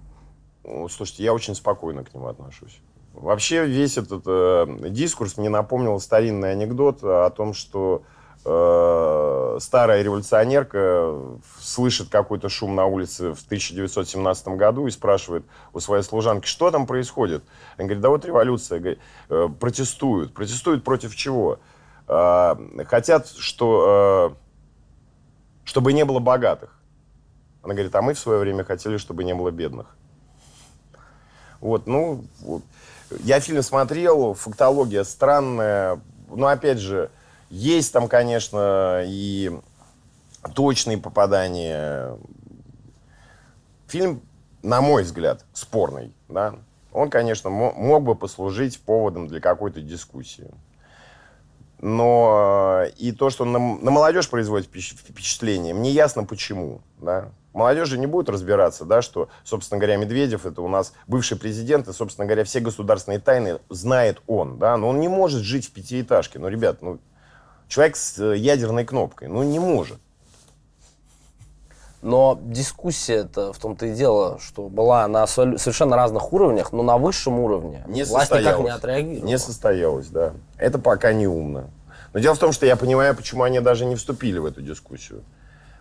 Слушайте, 0.64 1.24
я 1.24 1.32
очень 1.32 1.54
спокойно 1.54 2.04
к 2.04 2.12
нему 2.14 2.26
отношусь. 2.28 2.80
Вообще 3.12 3.66
весь 3.66 3.98
этот 3.98 4.22
э, 4.26 4.66
дискурс 4.88 5.36
мне 5.36 5.48
напомнил 5.48 5.98
старинный 6.00 6.52
анекдот 6.52 7.02
о 7.02 7.28
том, 7.30 7.54
что 7.54 8.02
э, 8.44 9.58
старая 9.60 10.02
революционерка 10.02 11.14
слышит 11.60 12.08
какой-то 12.08 12.48
шум 12.48 12.74
на 12.74 12.86
улице 12.86 13.34
в 13.34 13.44
1917 13.44 14.48
году 14.48 14.86
и 14.86 14.90
спрашивает 14.90 15.44
у 15.72 15.80
своей 15.80 16.02
служанки, 16.02 16.46
что 16.46 16.70
там 16.70 16.86
происходит. 16.86 17.42
Она 17.76 17.86
говорит, 17.86 18.00
да 18.00 18.08
вот 18.08 18.24
революция. 18.24 18.98
Э, 19.28 19.48
протестуют. 19.48 20.34
Протестуют 20.34 20.84
против 20.84 21.14
чего? 21.14 21.60
Э, 22.08 22.54
хотят, 22.86 23.28
что, 23.28 24.32
э, 24.32 25.64
чтобы 25.64 25.92
не 25.92 26.04
было 26.04 26.18
богатых. 26.18 26.76
Она 27.62 27.74
говорит, 27.74 27.94
а 27.94 28.02
мы 28.02 28.14
в 28.14 28.18
свое 28.18 28.38
время 28.38 28.64
хотели, 28.64 28.96
чтобы 28.96 29.24
не 29.24 29.34
было 29.34 29.50
бедных. 29.50 29.94
Вот, 31.60 31.86
ну, 31.86 32.24
вот. 32.40 32.62
я 33.22 33.38
фильм 33.38 33.62
смотрел, 33.62 34.32
фактология 34.32 35.04
странная, 35.04 36.00
но 36.28 36.46
опять 36.46 36.78
же, 36.78 37.10
есть 37.50 37.92
там, 37.92 38.08
конечно, 38.08 39.02
и 39.04 39.50
точные 40.54 40.98
попадания. 40.98 42.16
Фильм, 43.88 44.22
на 44.62 44.80
мой 44.80 45.02
взгляд, 45.02 45.44
спорный, 45.52 46.14
да. 46.28 46.54
Он, 46.92 47.10
конечно, 47.10 47.50
мог 47.50 48.02
бы 48.02 48.14
послужить 48.14 48.80
поводом 48.80 49.28
для 49.28 49.40
какой-то 49.40 49.80
дискуссии. 49.80 50.50
Но 51.80 52.84
и 52.98 53.12
то, 53.12 53.30
что 53.30 53.44
на, 53.44 53.58
на 53.58 53.90
молодежь 53.90 54.28
производит 54.28 54.68
впечатление, 54.68 55.72
мне 55.72 55.90
ясно 55.90 56.24
почему, 56.24 56.82
да. 56.98 57.30
Молодежь 57.52 57.88
же 57.88 57.98
не 57.98 58.06
будет 58.06 58.28
разбираться, 58.28 58.84
да, 58.84 59.02
что, 59.02 59.28
собственно 59.42 59.80
говоря, 59.80 59.96
Медведев 59.96 60.46
это 60.46 60.62
у 60.62 60.68
нас 60.68 60.92
бывший 61.08 61.36
президент, 61.36 61.88
и, 61.88 61.92
собственно 61.92 62.26
говоря, 62.26 62.44
все 62.44 62.60
государственные 62.60 63.18
тайны 63.18 63.58
знает 63.70 64.22
он, 64.28 64.58
да, 64.58 64.76
но 64.76 64.88
он 64.88 65.00
не 65.00 65.08
может 65.08 65.42
жить 65.42 65.66
в 65.66 65.72
пятиэтажке. 65.72 66.38
Ну, 66.38 66.48
ребят, 66.48 66.80
ну, 66.80 67.00
человек 67.70 67.96
с 67.96 68.18
э, 68.18 68.36
ядерной 68.36 68.84
кнопкой. 68.84 69.28
Ну, 69.28 69.42
не 69.42 69.58
может. 69.58 69.98
Но 72.02 72.38
дискуссия 72.42 73.16
это 73.16 73.52
в 73.52 73.58
том-то 73.58 73.86
и 73.86 73.94
дело, 73.94 74.38
что 74.40 74.68
была 74.68 75.06
на 75.06 75.26
совершенно 75.26 75.96
разных 75.96 76.32
уровнях, 76.32 76.72
но 76.72 76.82
на 76.82 76.96
высшем 76.96 77.38
уровне 77.38 77.84
не 77.86 78.04
власть 78.04 78.32
никак 78.32 78.58
не 78.60 78.70
отреагировала. 78.70 79.26
Не 79.26 79.38
состоялось, 79.38 80.06
да. 80.08 80.32
Это 80.56 80.78
пока 80.78 81.12
не 81.12 81.26
умно. 81.26 81.64
Но 82.12 82.20
дело 82.20 82.34
в 82.34 82.38
том, 82.38 82.52
что 82.52 82.66
я 82.66 82.76
понимаю, 82.76 83.14
почему 83.14 83.44
они 83.44 83.60
даже 83.60 83.84
не 83.84 83.96
вступили 83.96 84.38
в 84.38 84.46
эту 84.46 84.62
дискуссию. 84.62 85.22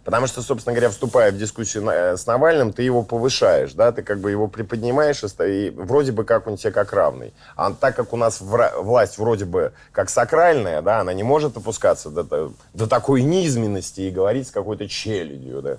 Потому 0.04 0.28
что, 0.28 0.42
собственно 0.42 0.74
говоря, 0.74 0.90
вступая 0.90 1.32
в 1.32 1.38
дискуссию 1.38 1.88
э, 1.90 2.18
с 2.18 2.26
Навальным, 2.26 2.74
ты 2.74 2.84
его 2.84 3.04
повышаешь, 3.04 3.74
да, 3.74 3.92
ты 3.92 4.02
как 4.02 4.20
бы 4.20 4.32
его 4.32 4.48
приподнимаешь, 4.48 5.24
и 5.46 5.70
вроде 5.70 6.12
бы 6.12 6.24
как 6.24 6.48
он 6.48 6.58
тебе 6.58 6.72
как 6.72 6.94
равный. 6.94 7.34
А 7.56 7.72
так 7.74 7.96
как 7.96 8.14
у 8.14 8.18
нас 8.18 8.40
власть 8.42 9.18
вроде 9.18 9.46
бы 9.46 9.74
как 9.92 10.10
сакральная, 10.10 10.82
да, 10.82 11.02
она 11.02 11.14
не 11.14 11.24
может 11.24 11.58
опускаться 11.58 12.10
до, 12.10 12.54
до 12.74 12.88
такой 12.88 13.24
низменности 13.24 14.02
и 14.02 14.12
говорить 14.12 14.48
с 14.48 14.52
какой-то 14.52 14.88
челядью, 14.88 15.62
да. 15.62 15.78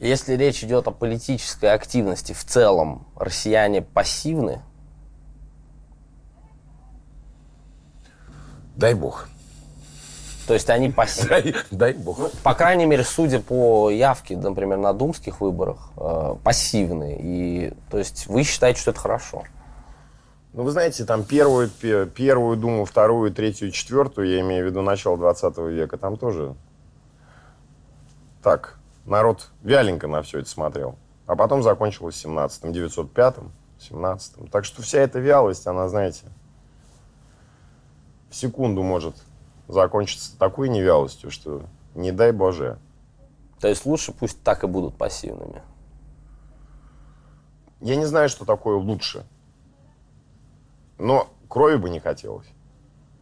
Если 0.00 0.34
речь 0.34 0.62
идет 0.62 0.86
о 0.86 0.92
политической 0.92 1.72
активности 1.72 2.32
в 2.32 2.44
целом, 2.44 3.06
россияне 3.16 3.82
пассивны? 3.82 4.62
Дай 8.76 8.94
бог. 8.94 9.28
То 10.48 10.54
есть 10.54 10.70
они 10.70 10.88
пассивны. 10.88 11.28
Дай, 11.42 11.54
дай 11.70 11.92
бог. 11.92 12.18
Ну, 12.18 12.30
по 12.42 12.54
крайней 12.54 12.86
мере, 12.86 13.04
судя 13.04 13.38
по 13.38 13.90
явке, 13.90 14.34
например, 14.34 14.78
на 14.78 14.94
думских 14.94 15.42
выборах, 15.42 15.90
э, 15.98 16.36
пассивны. 16.42 17.18
И, 17.20 17.74
то 17.90 17.98
есть 17.98 18.26
вы 18.28 18.44
считаете, 18.44 18.80
что 18.80 18.92
это 18.92 19.00
хорошо? 19.00 19.44
Ну, 20.54 20.62
вы 20.62 20.70
знаете, 20.70 21.04
там 21.04 21.22
первую, 21.22 21.68
первую 21.68 22.56
думу, 22.56 22.86
вторую, 22.86 23.30
третью, 23.30 23.70
четвертую, 23.70 24.30
я 24.30 24.40
имею 24.40 24.64
в 24.64 24.70
виду 24.70 24.80
начало 24.80 25.18
20 25.18 25.58
века, 25.58 25.98
там 25.98 26.16
тоже 26.16 26.54
так, 28.42 28.78
народ 29.04 29.50
вяленько 29.62 30.08
на 30.08 30.22
все 30.22 30.38
это 30.38 30.48
смотрел. 30.48 30.96
А 31.26 31.36
потом 31.36 31.62
закончилось 31.62 32.24
17-м, 32.24 32.70
905-м, 32.70 33.52
17-м. 33.90 34.46
Так 34.48 34.64
что 34.64 34.80
вся 34.80 35.00
эта 35.00 35.18
вялость, 35.18 35.66
она, 35.66 35.90
знаете, 35.90 36.24
в 38.30 38.34
секунду 38.34 38.82
может 38.82 39.14
закончится 39.68 40.36
такой 40.38 40.68
невялостью, 40.68 41.30
что 41.30 41.62
не 41.94 42.10
дай 42.10 42.32
Боже. 42.32 42.78
То 43.60 43.68
есть 43.68 43.86
лучше 43.86 44.12
пусть 44.12 44.42
так 44.42 44.64
и 44.64 44.66
будут 44.66 44.96
пассивными? 44.96 45.62
Я 47.80 47.96
не 47.96 48.06
знаю, 48.06 48.28
что 48.28 48.44
такое 48.44 48.76
лучше. 48.76 49.24
Но 50.98 51.28
крови 51.48 51.76
бы 51.76 51.90
не 51.90 52.00
хотелось. 52.00 52.46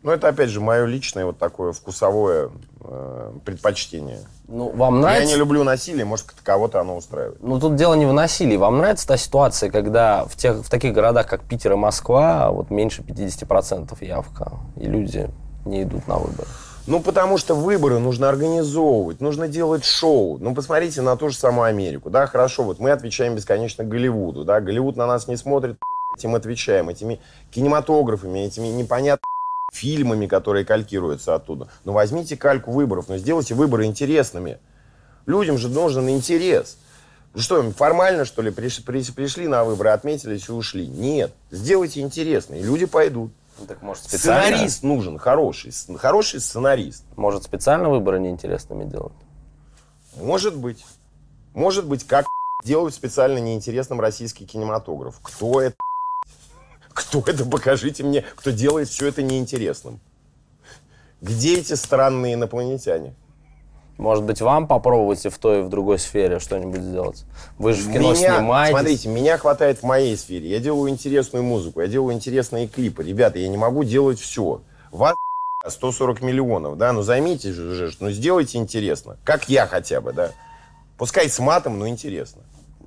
Но 0.02 0.12
это, 0.12 0.28
опять 0.28 0.50
же, 0.50 0.60
мое 0.60 0.84
личное 0.84 1.26
вот 1.26 1.36
такое 1.38 1.72
вкусовое 1.72 2.50
э, 2.80 3.32
предпочтение. 3.44 4.20
Ну, 4.46 4.70
вам 4.70 5.00
нравится... 5.00 5.24
Я 5.24 5.34
не 5.34 5.36
люблю 5.36 5.64
насилие, 5.64 6.04
может, 6.04 6.26
кого-то 6.44 6.80
оно 6.80 6.96
устраивает. 6.96 7.42
Ну, 7.42 7.58
тут 7.58 7.74
дело 7.74 7.94
не 7.94 8.06
в 8.06 8.12
насилии. 8.12 8.56
Вам 8.56 8.78
нравится 8.78 9.08
та 9.08 9.16
ситуация, 9.16 9.68
когда 9.68 10.24
в, 10.24 10.36
тех, 10.36 10.58
в 10.58 10.70
таких 10.70 10.94
городах, 10.94 11.26
как 11.26 11.42
Питер 11.42 11.72
и 11.72 11.76
Москва, 11.76 12.52
вот 12.52 12.70
меньше 12.70 13.02
50% 13.02 13.96
явка, 14.04 14.52
и 14.76 14.86
люди 14.86 15.28
не 15.66 15.82
идут 15.82 16.06
на 16.08 16.16
выборы? 16.16 16.48
Ну, 16.86 17.00
потому 17.00 17.36
что 17.36 17.54
выборы 17.54 17.98
нужно 17.98 18.28
организовывать, 18.28 19.20
нужно 19.20 19.48
делать 19.48 19.84
шоу. 19.84 20.38
Ну, 20.38 20.54
посмотрите 20.54 21.02
на 21.02 21.16
ту 21.16 21.30
же 21.30 21.36
самую 21.36 21.64
Америку, 21.64 22.10
да, 22.10 22.28
хорошо, 22.28 22.62
вот 22.62 22.78
мы 22.78 22.92
отвечаем 22.92 23.34
бесконечно 23.34 23.82
Голливуду, 23.82 24.44
да, 24.44 24.60
Голливуд 24.60 24.96
на 24.96 25.06
нас 25.06 25.26
не 25.26 25.36
смотрит, 25.36 25.78
этим 26.16 26.36
отвечаем, 26.36 26.88
этими 26.88 27.20
кинематографами, 27.50 28.38
этими 28.40 28.68
непонятными 28.68 29.26
фильмами, 29.72 30.26
которые 30.26 30.64
калькируются 30.64 31.34
оттуда. 31.34 31.68
Ну, 31.84 31.92
возьмите 31.92 32.36
кальку 32.36 32.70
выборов, 32.70 33.08
но 33.08 33.18
сделайте 33.18 33.54
выборы 33.54 33.84
интересными. 33.84 34.58
Людям 35.26 35.58
же 35.58 35.68
нужен 35.68 36.08
интерес. 36.08 36.78
Ну 37.34 37.42
что, 37.42 37.68
формально, 37.72 38.24
что 38.24 38.42
ли, 38.42 38.52
пришли, 38.52 38.84
пришли 38.84 39.48
на 39.48 39.64
выборы, 39.64 39.90
отметились 39.90 40.48
и 40.48 40.52
ушли? 40.52 40.86
Нет. 40.86 41.32
Сделайте 41.50 42.00
интересно, 42.00 42.54
люди 42.54 42.86
пойдут. 42.86 43.32
Ну, 43.58 43.66
так, 43.66 43.82
может, 43.82 44.04
специально... 44.04 44.46
Сценарист 44.46 44.82
нужен, 44.82 45.18
хороший. 45.18 45.72
Хороший 45.96 46.40
сценарист. 46.40 47.04
Может, 47.16 47.44
специально 47.44 47.88
выборы 47.88 48.18
неинтересными 48.20 48.84
делать? 48.84 49.14
Может 50.16 50.56
быть. 50.56 50.84
Может 51.54 51.86
быть, 51.86 52.06
как 52.06 52.26
делают 52.64 52.94
специально 52.94 53.38
неинтересным 53.38 54.00
российский 54.00 54.46
кинематограф. 54.46 55.18
Кто 55.22 55.60
это? 55.60 55.76
Кто 56.92 57.20
это? 57.20 57.44
Покажите 57.46 58.02
мне, 58.04 58.22
кто 58.34 58.50
делает 58.50 58.88
все 58.88 59.08
это 59.08 59.22
неинтересным. 59.22 60.00
Где 61.20 61.58
эти 61.58 61.74
странные 61.74 62.34
инопланетяне? 62.34 63.14
Может 63.98 64.24
быть, 64.24 64.42
вам 64.42 64.66
попробовать 64.66 65.24
и 65.24 65.30
в 65.30 65.38
той, 65.38 65.60
и 65.60 65.62
в 65.62 65.70
другой 65.70 65.98
сфере 65.98 66.38
что-нибудь 66.38 66.82
сделать? 66.82 67.24
Вы 67.58 67.72
же 67.72 67.88
в 67.88 67.92
кино 67.92 68.12
меня, 68.12 68.36
снимаетесь. 68.36 68.72
Смотрите, 68.72 69.08
меня 69.08 69.38
хватает 69.38 69.78
в 69.78 69.82
моей 69.84 70.16
сфере. 70.16 70.50
Я 70.50 70.58
делаю 70.58 70.90
интересную 70.90 71.42
музыку, 71.42 71.80
я 71.80 71.86
делаю 71.86 72.14
интересные 72.14 72.68
клипы. 72.68 73.02
Ребята, 73.02 73.38
я 73.38 73.48
не 73.48 73.56
могу 73.56 73.84
делать 73.84 74.20
все. 74.20 74.60
Вас 74.90 75.16
140 75.66 76.20
миллионов, 76.20 76.76
да, 76.76 76.92
ну 76.92 77.02
займитесь 77.02 77.54
же, 77.54 77.90
ну 78.00 78.10
сделайте 78.10 78.58
интересно. 78.58 79.16
Как 79.24 79.48
я 79.48 79.66
хотя 79.66 80.00
бы, 80.00 80.12
да. 80.12 80.32
Пускай 80.98 81.28
с 81.28 81.38
матом, 81.38 81.78
но 81.78 81.88
интересно. 81.88 82.42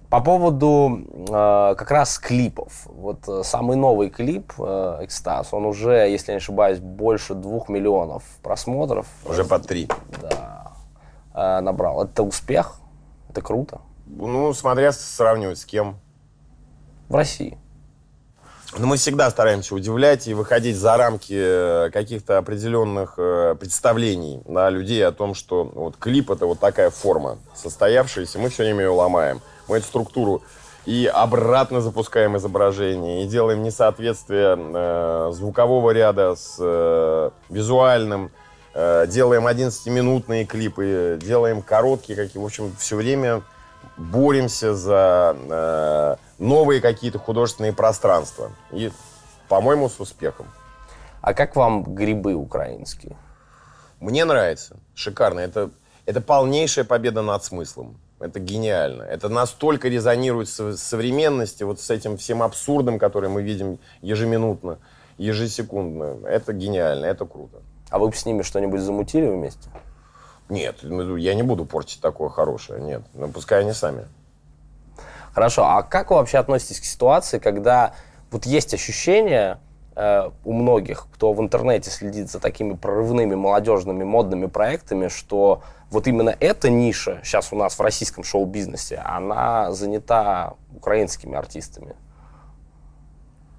По 0.10 0.22
поводу 0.22 1.06
э, 1.28 1.76
как 1.78 1.92
раз 1.92 2.18
клипов. 2.18 2.86
Вот 2.86 3.28
э, 3.28 3.44
самый 3.44 3.78
новый 3.78 4.10
клип 4.10 4.54
э, 4.58 5.00
«Экстаз», 5.02 5.50
он 5.54 5.66
уже, 5.66 6.10
если 6.10 6.32
не 6.32 6.38
ошибаюсь, 6.38 6.80
больше 6.80 7.36
двух 7.36 7.70
миллионов 7.70 8.24
просмотров. 8.42 9.06
Уже 9.26 9.46
под 9.46 9.68
три. 9.68 9.88
Да 10.20 10.49
э, 11.40 11.62
набрал. 11.62 12.04
Это 12.04 12.24
успех, 12.24 12.76
это 13.30 13.42
круто. 13.42 13.82
Ну, 14.06 14.54
смотря 14.54 14.92
сравнивать 14.92 15.60
с 15.60 15.66
кем. 15.66 16.00
В 17.08 17.16
России. 17.16 17.58
Но 18.78 18.86
мы 18.86 18.98
всегда 18.98 19.30
стараемся 19.32 19.74
удивлять 19.74 20.28
и 20.28 20.36
выходить 20.36 20.78
за 20.78 20.96
рамки 20.96 21.34
э, 21.36 21.90
каких-то 21.92 22.38
определенных 22.38 23.16
э, 23.18 23.56
представлений 23.60 24.44
на 24.46 24.70
людей 24.70 25.06
о 25.06 25.12
том, 25.12 25.34
что 25.34 25.64
вот 25.74 25.98
клип 25.98 26.30
это 26.30 26.46
вот 26.46 26.60
такая 26.60 26.92
форма 26.92 27.40
состоявшаяся, 27.56 28.38
мы 28.38 28.50
все 28.50 28.64
время 28.64 28.82
ее 28.82 28.90
ломаем. 28.90 29.42
Мы 29.68 29.78
эту 29.78 29.88
структуру 29.88 30.44
и 30.86 31.06
обратно 31.12 31.82
запускаем 31.82 32.38
изображение, 32.38 33.24
и 33.24 33.28
делаем 33.28 33.64
несоответствие 33.64 34.56
э, 34.58 35.32
звукового 35.34 35.92
ряда 35.92 36.36
с 36.36 36.58
э, 36.60 37.30
визуальным, 37.50 38.32
делаем 39.08 39.48
11-минутные 39.48 40.46
клипы, 40.46 41.20
делаем 41.22 41.62
короткие 41.62 42.16
какие. 42.16 42.42
В 42.42 42.46
общем, 42.46 42.74
все 42.78 42.96
время 42.96 43.42
боремся 43.98 44.74
за 44.74 45.36
э, 45.38 46.16
новые 46.38 46.82
какие-то 46.82 47.20
художественные 47.20 47.74
пространства. 47.74 48.52
И, 48.72 48.92
по-моему, 49.48 49.90
с 49.90 50.00
успехом. 50.00 50.48
А 51.22 51.34
как 51.34 51.56
вам 51.56 51.84
грибы 51.84 52.34
украинские? 52.34 53.16
Мне 54.00 54.24
нравится. 54.24 54.78
Шикарно. 54.96 55.40
Это, 55.40 55.70
это 56.06 56.22
полнейшая 56.22 56.86
победа 56.86 57.22
над 57.22 57.44
смыслом. 57.44 58.00
Это 58.20 58.40
гениально. 58.40 59.04
Это 59.04 59.30
настолько 59.30 59.88
резонирует 59.88 60.50
с 60.50 60.78
современностью, 60.78 61.68
вот 61.68 61.80
с 61.80 61.90
этим 61.90 62.18
всем 62.18 62.44
абсурдом, 62.44 63.00
который 63.00 63.30
мы 63.30 63.44
видим 63.44 63.80
ежеминутно, 64.02 64.80
ежесекундно. 65.18 66.28
Это 66.28 66.52
гениально, 66.54 67.06
это 67.06 67.26
круто. 67.26 67.60
А 67.90 68.00
вы 68.00 68.10
бы 68.10 68.16
с 68.16 68.26
ними 68.26 68.42
что-нибудь 68.42 68.82
замутили 68.82 69.28
вместе? 69.28 69.70
Нет, 70.50 70.78
я 70.84 71.36
не 71.36 71.44
буду 71.44 71.66
портить 71.66 72.02
такое 72.02 72.30
хорошее, 72.30 72.82
нет. 72.82 73.04
Ну, 73.14 73.28
пускай 73.30 73.62
они 73.62 73.74
сами. 73.74 74.08
Хорошо, 75.34 75.64
а 75.66 75.84
как 75.84 76.10
вы 76.10 76.18
вообще 76.18 76.40
относитесь 76.40 76.80
к 76.80 76.86
ситуации, 76.86 77.38
когда 77.38 77.94
вот 78.32 78.46
есть 78.46 78.74
ощущение 78.74 79.60
э, 79.96 80.30
у 80.44 80.54
многих, 80.54 81.08
кто 81.14 81.34
в 81.34 81.40
интернете 81.40 81.92
следит 81.92 82.32
за 82.32 82.40
такими 82.40 82.74
прорывными 82.74 83.36
молодежными 83.36 84.04
модными 84.04 84.48
проектами, 84.48 85.08
что 85.08 85.62
вот 85.92 86.08
именно 86.08 86.36
эта 86.40 86.70
ниша 86.70 87.22
сейчас 87.24 87.54
у 87.54 87.56
нас 87.56 87.78
в 87.78 87.82
российском 87.82 88.24
шоу-бизнесе, 88.24 89.02
она 89.06 89.72
занята 89.72 90.56
украинскими 90.76 91.36
артистами. 91.38 91.96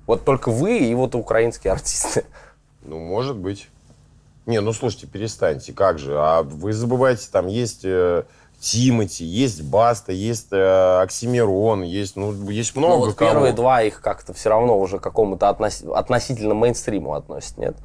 Вот 0.07 0.25
только 0.25 0.51
вы 0.51 0.79
и 0.79 0.95
вот 0.95 1.15
украинские 1.15 1.73
артисты. 1.73 2.25
Ну, 2.83 2.99
может 2.99 3.37
быть. 3.37 3.69
Не, 4.51 4.61
ну 4.61 4.73
слушайте, 4.73 5.07
перестаньте, 5.07 5.73
как 5.73 6.01
же. 6.01 6.19
А 6.19 6.43
вы 6.43 6.73
забываете, 6.73 7.29
там 7.31 7.47
есть 7.47 7.85
э, 7.85 8.25
Тимати, 8.59 9.25
есть 9.25 9.63
Баста, 9.63 10.11
есть 10.11 10.49
э, 10.51 11.01
Оксимирон, 11.03 11.83
есть, 11.83 12.17
ну, 12.17 12.33
есть 12.51 12.75
много 12.75 12.95
ну, 12.95 12.99
вот 12.99 13.15
кого. 13.15 13.31
первые 13.31 13.53
два 13.53 13.83
их 13.83 14.01
как-то 14.01 14.33
все 14.33 14.49
равно 14.49 14.77
уже 14.77 14.99
к 14.99 15.03
какому-то 15.05 15.49
относ... 15.49 15.85
относительно 15.85 16.55
мейнстриму 16.55 17.15
относят, 17.15 17.59
нет? 17.59 17.77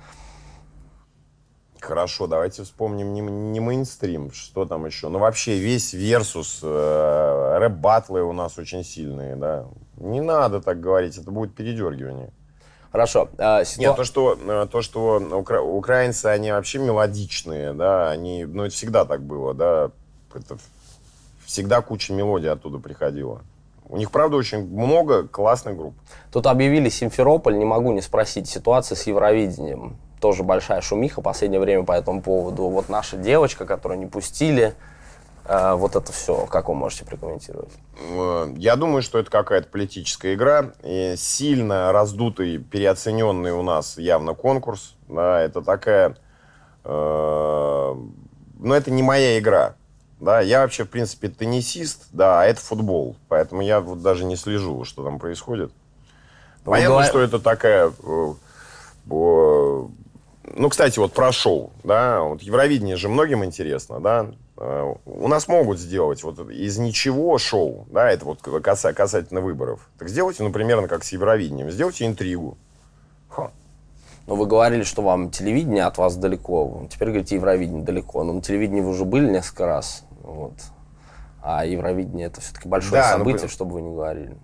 Хорошо, 1.80 2.26
давайте 2.26 2.64
вспомним 2.64 3.14
не, 3.14 3.22
не 3.22 3.60
мейнстрим, 3.60 4.32
что 4.32 4.66
там 4.66 4.88
еще. 4.88 5.10
Ну, 5.10 5.20
вообще, 5.20 5.60
весь 5.60 5.94
версус, 5.94 6.62
э, 6.64 7.58
рэп-батлы 7.60 8.24
у 8.24 8.34
нас 8.34 8.58
очень 8.58 8.84
сильные, 8.84 9.36
да. 9.36 9.68
Не 9.98 10.20
надо 10.20 10.62
так 10.62 10.80
говорить, 10.80 11.16
это 11.20 11.30
будет 11.30 11.54
передергивание. 11.54 12.34
Хорошо. 12.96 13.28
А, 13.38 13.66
ситу... 13.66 13.82
Нет, 13.82 13.96
то, 13.98 14.06
что, 14.06 14.38
э, 14.42 14.68
то, 14.72 14.82
что 14.82 15.20
укра... 15.38 15.60
украинцы, 15.60 16.28
они 16.28 16.54
вообще 16.54 16.80
мелодичные, 16.80 17.74
да, 17.74 18.10
они, 18.10 18.46
ну, 18.46 18.64
это 18.64 18.74
всегда 18.74 19.04
так 19.04 19.22
было, 19.22 19.54
да, 19.54 19.92
это 20.34 20.58
всегда 21.46 21.82
куча 21.82 22.14
мелодий 22.14 22.50
оттуда 22.50 22.78
приходила. 22.80 23.42
У 23.90 23.98
них, 23.98 24.12
правда, 24.12 24.38
очень 24.38 24.66
много 24.66 25.28
классных 25.28 25.76
групп. 25.76 25.94
Тут 26.32 26.48
объявили 26.48 26.88
Симферополь, 26.88 27.58
не 27.58 27.66
могу 27.66 27.92
не 27.92 28.02
спросить, 28.02 28.48
ситуация 28.48 28.96
с 28.96 29.06
Евровидением 29.08 29.98
тоже 30.22 30.44
большая 30.44 30.80
шумиха 30.80 31.20
в 31.20 31.24
последнее 31.24 31.60
время 31.60 31.84
по 31.84 31.92
этому 31.92 32.22
поводу. 32.22 32.64
Вот 32.70 32.88
наша 32.88 33.18
девочка, 33.18 33.66
которую 33.66 34.00
не 34.00 34.06
пустили, 34.06 34.74
вот 35.48 35.96
это 35.96 36.12
все, 36.12 36.46
как 36.48 36.70
вы 36.70 36.76
можете 36.76 37.06
прокомментировать? 37.06 37.72
Э, 38.00 38.54
я 38.58 38.76
думаю, 38.76 39.02
что 39.02 39.20
это 39.20 39.30
какая-то 39.30 39.68
политическая 39.68 40.34
игра. 40.34 40.72
И 40.84 41.16
сильно 41.18 41.92
раздутый, 41.92 42.58
переоцененный 42.58 43.52
у 43.52 43.62
нас 43.62 43.98
явно 43.98 44.34
конкурс. 44.34 44.96
Да, 45.08 45.42
это 45.42 45.62
такая... 45.62 46.16
Э, 46.84 47.96
но 48.60 48.76
это 48.76 48.90
не 48.90 49.04
моя 49.04 49.38
игра. 49.38 49.76
Да, 50.20 50.42
я 50.42 50.62
вообще, 50.62 50.86
в 50.86 50.90
принципе, 50.90 51.28
теннисист, 51.28 52.08
да, 52.12 52.42
а 52.42 52.46
это 52.46 52.62
футбол. 52.62 53.16
Поэтому 53.28 53.62
я 53.62 53.82
вот 53.82 54.02
даже 54.02 54.26
не 54.26 54.38
слежу, 54.38 54.84
что 54.84 55.04
там 55.04 55.20
происходит. 55.20 55.72
Понятно, 56.64 56.90
говор... 56.90 57.06
что 57.06 57.20
это 57.22 57.40
такая 57.40 57.92
э, 57.92 58.34
ну, 60.56 60.70
кстати, 60.70 61.00
вот 61.00 61.14
про 61.14 61.32
шоу, 61.32 61.72
да, 61.84 62.22
вот 62.22 62.42
Евровидение 62.42 62.96
же 62.96 63.10
многим 63.10 63.44
интересно, 63.44 64.00
да, 64.00 64.32
у 64.58 65.28
нас 65.28 65.48
могут 65.48 65.80
сделать 65.80 66.24
вот 66.24 66.40
из 66.50 66.78
ничего 66.78 67.38
шоу, 67.38 67.88
да, 67.90 68.10
это 68.10 68.26
вот 68.26 68.42
касательно 68.42 69.42
выборов. 69.42 69.90
Так 69.98 70.08
сделайте, 70.08 70.44
ну, 70.44 70.52
примерно 70.52 70.88
как 70.88 71.04
с 71.04 71.12
Евровидением, 71.12 71.70
сделайте 71.72 72.06
интригу. 72.06 72.58
Ха. 73.30 73.52
Ну, 74.28 74.36
вы 74.36 74.48
говорили, 74.48 74.84
что 74.84 75.02
вам 75.02 75.30
телевидение 75.30 75.84
от 75.84 75.98
вас 75.98 76.16
далеко. 76.16 76.88
Теперь 76.90 77.10
говорите, 77.10 77.36
Евровидение 77.36 77.84
далеко. 77.84 78.24
Но 78.24 78.34
на 78.34 78.42
телевидении 78.42 78.82
вы 78.82 78.90
уже 78.90 79.06
были 79.06 79.30
несколько 79.30 79.66
раз. 79.66 80.06
Вот. 80.24 80.54
А 81.44 81.66
Евровидение 81.66 82.28
это 82.28 82.42
все-таки 82.42 82.68
большое 82.68 83.02
да, 83.02 83.12
ну, 83.12 83.18
событие, 83.20 83.44
ну, 83.44 83.50
чтобы 83.50 83.74
вы 83.74 83.82
не 83.82 83.92
говорили. 83.92 84.38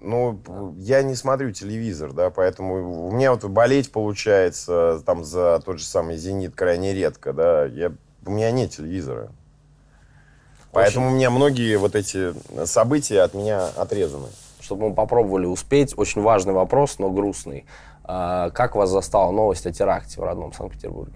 Ну, 0.00 0.38
я 0.76 1.02
не 1.02 1.14
смотрю 1.14 1.52
телевизор, 1.52 2.12
да, 2.12 2.28
поэтому 2.28 3.06
у 3.06 3.12
меня 3.12 3.32
вот 3.32 3.44
болеть 3.44 3.90
получается 3.90 5.00
там 5.06 5.24
за 5.24 5.62
тот 5.64 5.78
же 5.78 5.86
самый 5.86 6.18
«Зенит» 6.18 6.54
крайне 6.54 6.92
редко, 6.92 7.32
да. 7.32 7.64
Я, 7.64 7.92
у 8.26 8.30
меня 8.30 8.50
нет 8.50 8.72
телевизора. 8.72 9.30
Поэтому 10.74 11.06
очень... 11.06 11.14
у 11.14 11.16
меня 11.16 11.30
многие 11.30 11.76
вот 11.76 11.94
эти 11.94 12.34
события 12.66 13.22
от 13.22 13.34
меня 13.34 13.66
отрезаны. 13.76 14.28
Чтобы 14.60 14.88
мы 14.88 14.94
попробовали 14.94 15.46
успеть, 15.46 15.94
очень 15.96 16.22
важный 16.22 16.52
вопрос, 16.52 16.98
но 16.98 17.10
грустный. 17.10 17.66
А, 18.02 18.50
как 18.50 18.74
вас 18.74 18.90
застала 18.90 19.30
новость 19.30 19.66
о 19.66 19.72
теракте 19.72 20.20
в 20.20 20.24
родном 20.24 20.52
Санкт-Петербурге? 20.52 21.14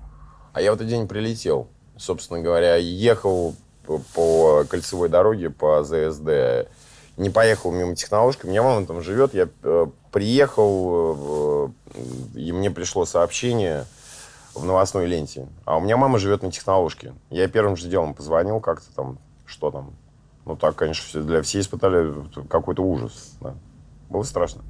А 0.52 0.60
я 0.60 0.72
в 0.72 0.76
этот 0.76 0.86
день 0.86 1.08
прилетел. 1.08 1.68
Собственно 1.96 2.40
говоря, 2.40 2.76
ехал 2.76 3.54
по 4.14 4.64
кольцевой 4.68 5.08
дороге 5.08 5.50
по 5.50 5.82
ЗСД 5.82 6.68
не 7.18 7.30
поехал 7.30 7.72
мимо 7.72 7.94
технологии. 7.94 8.38
У 8.44 8.48
меня 8.48 8.62
мама 8.62 8.86
там 8.86 9.02
живет, 9.02 9.34
я 9.34 9.48
э, 9.62 9.86
приехал, 10.12 11.72
э, 11.94 12.38
и 12.38 12.52
мне 12.52 12.70
пришло 12.70 13.04
сообщение 13.04 13.86
в 14.54 14.64
новостной 14.64 15.06
ленте. 15.06 15.48
А 15.64 15.76
у 15.76 15.80
меня 15.80 15.96
мама 15.96 16.18
живет 16.18 16.42
на 16.42 16.52
технологии. 16.52 17.12
Я 17.30 17.48
первым 17.48 17.76
же 17.76 17.88
делом 17.88 18.14
позвонил 18.14 18.60
как-то 18.60 18.86
там, 18.94 19.18
что 19.48 19.70
там. 19.70 19.94
Ну 20.44 20.56
так, 20.56 20.76
конечно, 20.76 21.22
для 21.22 21.42
все 21.42 21.60
испытали 21.60 22.14
какой-то 22.48 22.82
ужас. 22.82 23.36
Да. 23.40 23.54
Было 24.08 24.22
страшно. 24.22 24.62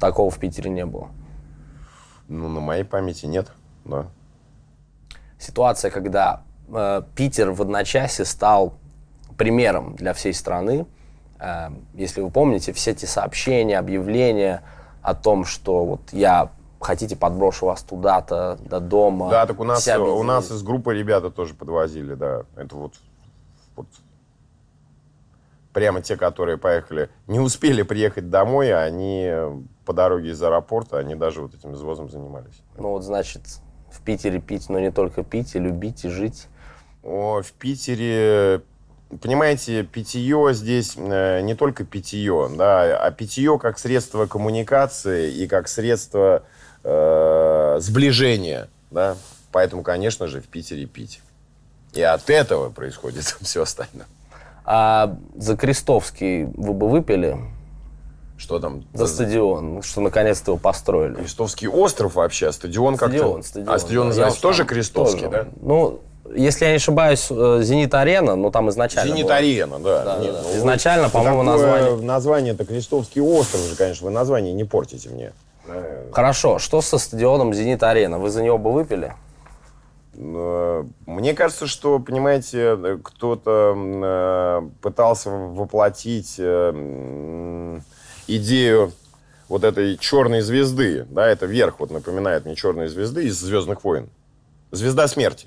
Такого 0.00 0.30
в 0.30 0.38
Питере 0.38 0.70
не 0.70 0.86
было? 0.86 1.08
Ну, 2.28 2.48
на 2.48 2.60
моей 2.60 2.84
памяти 2.84 3.26
нет, 3.26 3.50
да. 3.84 4.06
Ситуация, 5.38 5.90
когда 5.90 6.42
э, 6.68 7.02
Питер 7.16 7.50
в 7.50 7.62
одночасье 7.62 8.24
стал 8.24 8.74
примером 9.36 9.96
для 9.96 10.12
всей 10.12 10.34
страны, 10.34 10.86
Эм, 11.40 11.86
если 11.94 12.20
вы 12.20 12.30
помните, 12.30 12.72
все 12.72 12.90
эти 12.90 13.04
сообщения, 13.04 13.78
объявления 13.78 14.62
о 15.02 15.14
том, 15.14 15.44
что 15.44 15.84
вот 15.84 16.00
я 16.10 16.50
хотите 16.80 17.16
подброшу 17.16 17.66
вас 17.66 17.82
туда-то, 17.82 18.58
до 18.64 18.80
дома. 18.80 19.30
Да, 19.30 19.46
так 19.46 19.60
у 19.60 19.64
нас, 19.64 19.86
у 19.86 20.22
нас 20.24 20.50
из 20.50 20.62
группы 20.62 20.94
ребята 20.94 21.30
тоже 21.30 21.54
подвозили, 21.54 22.14
да. 22.14 22.42
Это 22.56 22.74
вот, 22.74 22.94
вот 23.76 23.86
прямо 25.72 26.02
те, 26.02 26.16
которые 26.16 26.58
поехали, 26.58 27.10
не 27.26 27.40
успели 27.40 27.82
приехать 27.82 28.30
домой, 28.30 28.72
а 28.72 28.82
они 28.82 29.30
по 29.84 29.92
дороге 29.92 30.30
из 30.30 30.42
аэропорта, 30.42 30.98
они 30.98 31.14
даже 31.14 31.40
вот 31.42 31.54
этим 31.54 31.74
извозом 31.74 32.10
занимались. 32.10 32.62
Ну 32.76 32.90
вот, 32.90 33.04
значит, 33.04 33.42
в 33.90 34.02
Питере 34.02 34.40
пить, 34.40 34.68
но 34.68 34.78
не 34.78 34.90
только 34.90 35.22
пить, 35.22 35.54
и 35.54 35.58
любить, 35.58 36.04
и 36.04 36.08
жить. 36.08 36.48
О, 37.02 37.42
в 37.42 37.52
Питере 37.52 38.62
понимаете, 39.20 39.84
питье 39.84 40.50
здесь 40.52 40.94
э, 40.96 41.40
не 41.40 41.54
только 41.54 41.84
питье, 41.84 42.50
да, 42.56 42.96
а 42.98 43.10
питье 43.10 43.58
как 43.58 43.78
средство 43.78 44.26
коммуникации 44.26 45.32
и 45.32 45.46
как 45.46 45.68
средство 45.68 46.42
э, 46.84 47.78
сближения, 47.80 48.68
да. 48.90 49.16
Поэтому, 49.50 49.82
конечно 49.82 50.26
же, 50.26 50.40
в 50.40 50.48
Питере 50.48 50.86
пить. 50.86 51.22
И 51.94 52.02
от 52.02 52.28
этого 52.28 52.70
происходит 52.70 53.24
все 53.40 53.62
остальное. 53.62 54.06
А 54.70 55.16
за 55.34 55.56
Крестовский 55.56 56.44
вы 56.44 56.74
бы 56.74 56.90
выпили? 56.90 57.38
Что 58.36 58.58
там? 58.58 58.84
За 58.92 59.06
стадион, 59.06 59.80
что 59.80 60.02
наконец-то 60.02 60.50
его 60.50 60.58
построили. 60.58 61.14
Крестовский 61.14 61.68
остров 61.68 62.16
вообще, 62.16 62.48
а 62.48 62.52
стадион 62.52 62.98
как-то... 62.98 63.16
Стадион, 63.16 63.42
стадион. 63.42 63.74
А 63.74 63.78
стадион 63.78 64.06
называется 64.08 64.42
тоже 64.42 64.66
Крестовский, 64.66 65.24
тоже. 65.24 65.30
да? 65.30 65.46
Ну, 65.62 66.00
если 66.36 66.66
я 66.66 66.72
не 66.72 66.76
ошибаюсь, 66.76 67.28
э, 67.30 67.60
Зенит-арена, 67.62 68.36
ну 68.36 68.50
там 68.50 68.68
изначально 68.68 69.16
Зенит-арена, 69.16 69.78
да. 69.78 70.04
да, 70.04 70.18
Нет, 70.18 70.34
да. 70.34 70.42
Ну, 70.42 70.58
изначально, 70.58 71.08
по-моему, 71.08 71.42
название... 71.44 71.96
Название 71.96 72.52
это 72.52 72.66
Крестовский 72.66 73.22
остров 73.22 73.62
же, 73.62 73.74
конечно, 73.74 74.04
вы 74.04 74.12
название 74.12 74.52
не 74.52 74.64
портите 74.64 75.08
мне. 75.08 75.32
Хорошо, 76.12 76.58
что 76.58 76.82
со 76.82 76.98
стадионом 76.98 77.54
«Зенит-Арена»? 77.54 78.18
Вы 78.18 78.28
за 78.28 78.42
него 78.42 78.58
бы 78.58 78.70
выпили? 78.72 79.14
Мне 80.18 81.32
кажется, 81.34 81.68
что, 81.68 82.00
понимаете, 82.00 82.98
кто-то 83.04 83.74
э, 83.76 84.68
пытался 84.82 85.30
воплотить 85.30 86.34
э, 86.38 87.80
идею 88.26 88.92
вот 89.48 89.62
этой 89.62 89.96
черной 89.96 90.40
звезды. 90.40 91.06
Да, 91.08 91.24
это 91.24 91.46
верх, 91.46 91.78
вот 91.78 91.92
напоминает 91.92 92.46
мне 92.46 92.56
черные 92.56 92.88
звезды 92.88 93.26
из 93.26 93.38
Звездных 93.38 93.84
войн. 93.84 94.08
Звезда 94.72 95.06
смерти. 95.06 95.46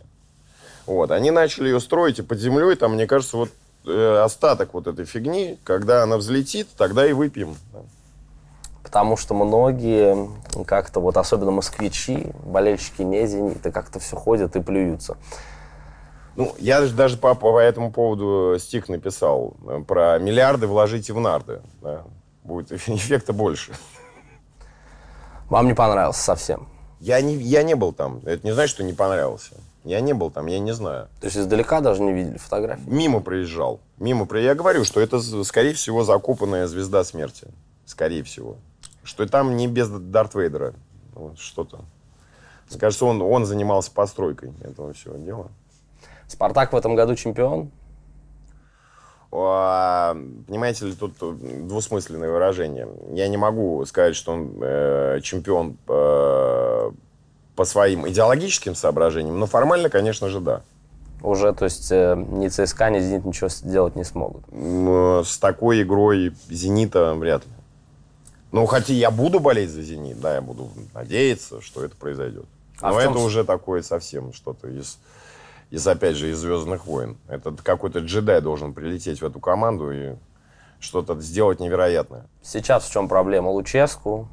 Вот, 0.85 1.11
они 1.11 1.31
начали 1.31 1.67
ее 1.67 1.81
строить, 1.81 2.19
и 2.19 2.23
под 2.23 2.39
землей 2.39 2.75
там, 2.75 2.93
мне 2.93 3.07
кажется, 3.07 3.35
вот 3.35 3.49
э, 3.85 4.21
остаток 4.23 4.73
вот 4.73 4.87
этой 4.87 5.03
фигни, 5.03 5.59
когда 5.65 6.03
она 6.03 6.15
взлетит, 6.15 6.69
тогда 6.77 7.05
и 7.05 7.11
выпьем. 7.11 7.57
да. 7.73 7.79
Потому 8.91 9.15
что 9.15 9.33
многие 9.33 10.27
как-то, 10.65 10.99
вот 10.99 11.15
особенно 11.15 11.51
москвичи, 11.51 12.27
болельщики 12.43 13.03
не 13.03 13.25
«Зенита», 13.25 13.71
как-то 13.71 14.01
все 14.01 14.17
ходят 14.17 14.57
и 14.57 14.61
плюются. 14.61 15.15
Ну, 16.35 16.53
я 16.59 16.81
даже, 16.81 16.93
даже 16.93 17.15
по, 17.15 17.33
по 17.33 17.57
этому 17.57 17.93
поводу 17.93 18.57
стих 18.59 18.89
написал. 18.89 19.53
э, 19.65 19.81
Про 19.87 20.19
миллиарды 20.19 20.67
вложите 20.67 21.13
в 21.13 21.21
нарды. 21.21 21.61
да. 21.81 22.03
Будет 22.43 22.73
эффекта 22.89 23.31
больше. 23.31 23.71
Вам 25.47 25.67
не 25.67 25.73
понравился 25.73 26.21
совсем? 26.21 26.67
Я 26.99 27.21
не, 27.21 27.35
я 27.35 27.63
не 27.63 27.75
был 27.75 27.93
там. 27.93 28.19
Это 28.25 28.45
не 28.45 28.51
значит, 28.51 28.71
что 28.75 28.83
не 28.83 28.91
понравился. 28.91 29.53
Я 29.85 30.01
не 30.01 30.11
был 30.11 30.31
там, 30.31 30.47
я 30.47 30.59
не 30.59 30.73
знаю. 30.73 31.07
То 31.21 31.27
есть 31.27 31.37
издалека 31.37 31.79
даже 31.79 32.01
не 32.01 32.11
видели 32.11 32.37
фотографии? 32.37 32.83
Мимо 32.87 33.21
проезжал. 33.21 33.79
Мимо 33.99 34.27
Я 34.37 34.53
говорю, 34.53 34.83
что 34.83 34.99
это, 34.99 35.21
скорее 35.45 35.75
всего, 35.75 36.03
закопанная 36.03 36.67
звезда 36.67 37.05
смерти. 37.05 37.47
Скорее 37.85 38.23
всего. 38.23 38.57
Что 39.03 39.25
там 39.27 39.55
не 39.57 39.67
без 39.67 39.89
Дарт 39.89 40.35
Вейдера. 40.35 40.73
Вот 41.13 41.39
что-то. 41.39 41.81
Кажется, 42.79 43.05
он, 43.05 43.21
он 43.21 43.45
занимался 43.45 43.91
постройкой 43.91 44.53
этого 44.63 44.93
всего 44.93 45.17
дела. 45.17 45.47
«Спартак» 46.27 46.71
в 46.71 46.75
этом 46.75 46.95
году 46.95 47.15
чемпион? 47.15 47.69
А, 49.33 50.15
Понимаете 50.47 50.85
ли, 50.87 50.93
тут 50.93 51.13
двусмысленное 51.19 52.29
выражение. 52.29 52.87
Я 53.13 53.27
не 53.27 53.37
могу 53.37 53.83
сказать, 53.85 54.15
что 54.15 54.33
он 54.33 54.57
э, 54.61 55.19
чемпион 55.21 55.77
э, 55.87 56.91
по 57.55 57.65
своим 57.65 58.07
идеологическим 58.07 58.75
соображениям, 58.75 59.39
но 59.39 59.45
формально, 59.45 59.89
конечно 59.89 60.29
же, 60.29 60.39
да. 60.39 60.61
Уже, 61.21 61.53
то 61.53 61.65
есть 61.65 61.91
э, 61.91 62.15
ни 62.15 62.47
ЦСКА, 62.47 62.89
ни 62.89 62.99
«Зенит» 62.99 63.25
ничего 63.25 63.47
сделать 63.49 63.95
не 63.95 64.03
смогут. 64.03 64.43
М, 64.51 65.23
С 65.23 65.37
такой 65.37 65.83
игрой 65.83 66.33
«Зенита» 66.49 67.13
вряд 67.13 67.45
ли. 67.45 67.51
Ну, 68.51 68.65
хотя 68.65 68.93
я 68.93 69.11
буду 69.11 69.39
болеть 69.39 69.69
за 69.69 69.81
«Зенит», 69.81 70.19
да, 70.19 70.35
я 70.35 70.41
буду 70.41 70.69
надеяться, 70.93 71.61
что 71.61 71.83
это 71.83 71.95
произойдет. 71.95 72.45
А 72.81 72.91
Но 72.91 73.01
чем 73.01 73.11
это 73.11 73.19
уже 73.21 73.43
такое 73.43 73.81
совсем 73.81 74.33
что-то 74.33 74.67
из, 74.67 74.99
из, 75.69 75.87
опять 75.87 76.15
же, 76.15 76.31
из 76.31 76.39
«Звездных 76.39 76.85
войн». 76.85 77.17
Это 77.27 77.51
какой-то 77.51 77.99
джедай 77.99 78.41
должен 78.41 78.73
прилететь 78.73 79.21
в 79.21 79.25
эту 79.25 79.39
команду 79.39 79.91
и 79.91 80.15
что-то 80.79 81.19
сделать 81.21 81.59
невероятное. 81.59 82.25
Сейчас 82.41 82.85
в 82.85 82.91
чем 82.91 83.07
проблема? 83.07 83.49
Луческу. 83.49 84.27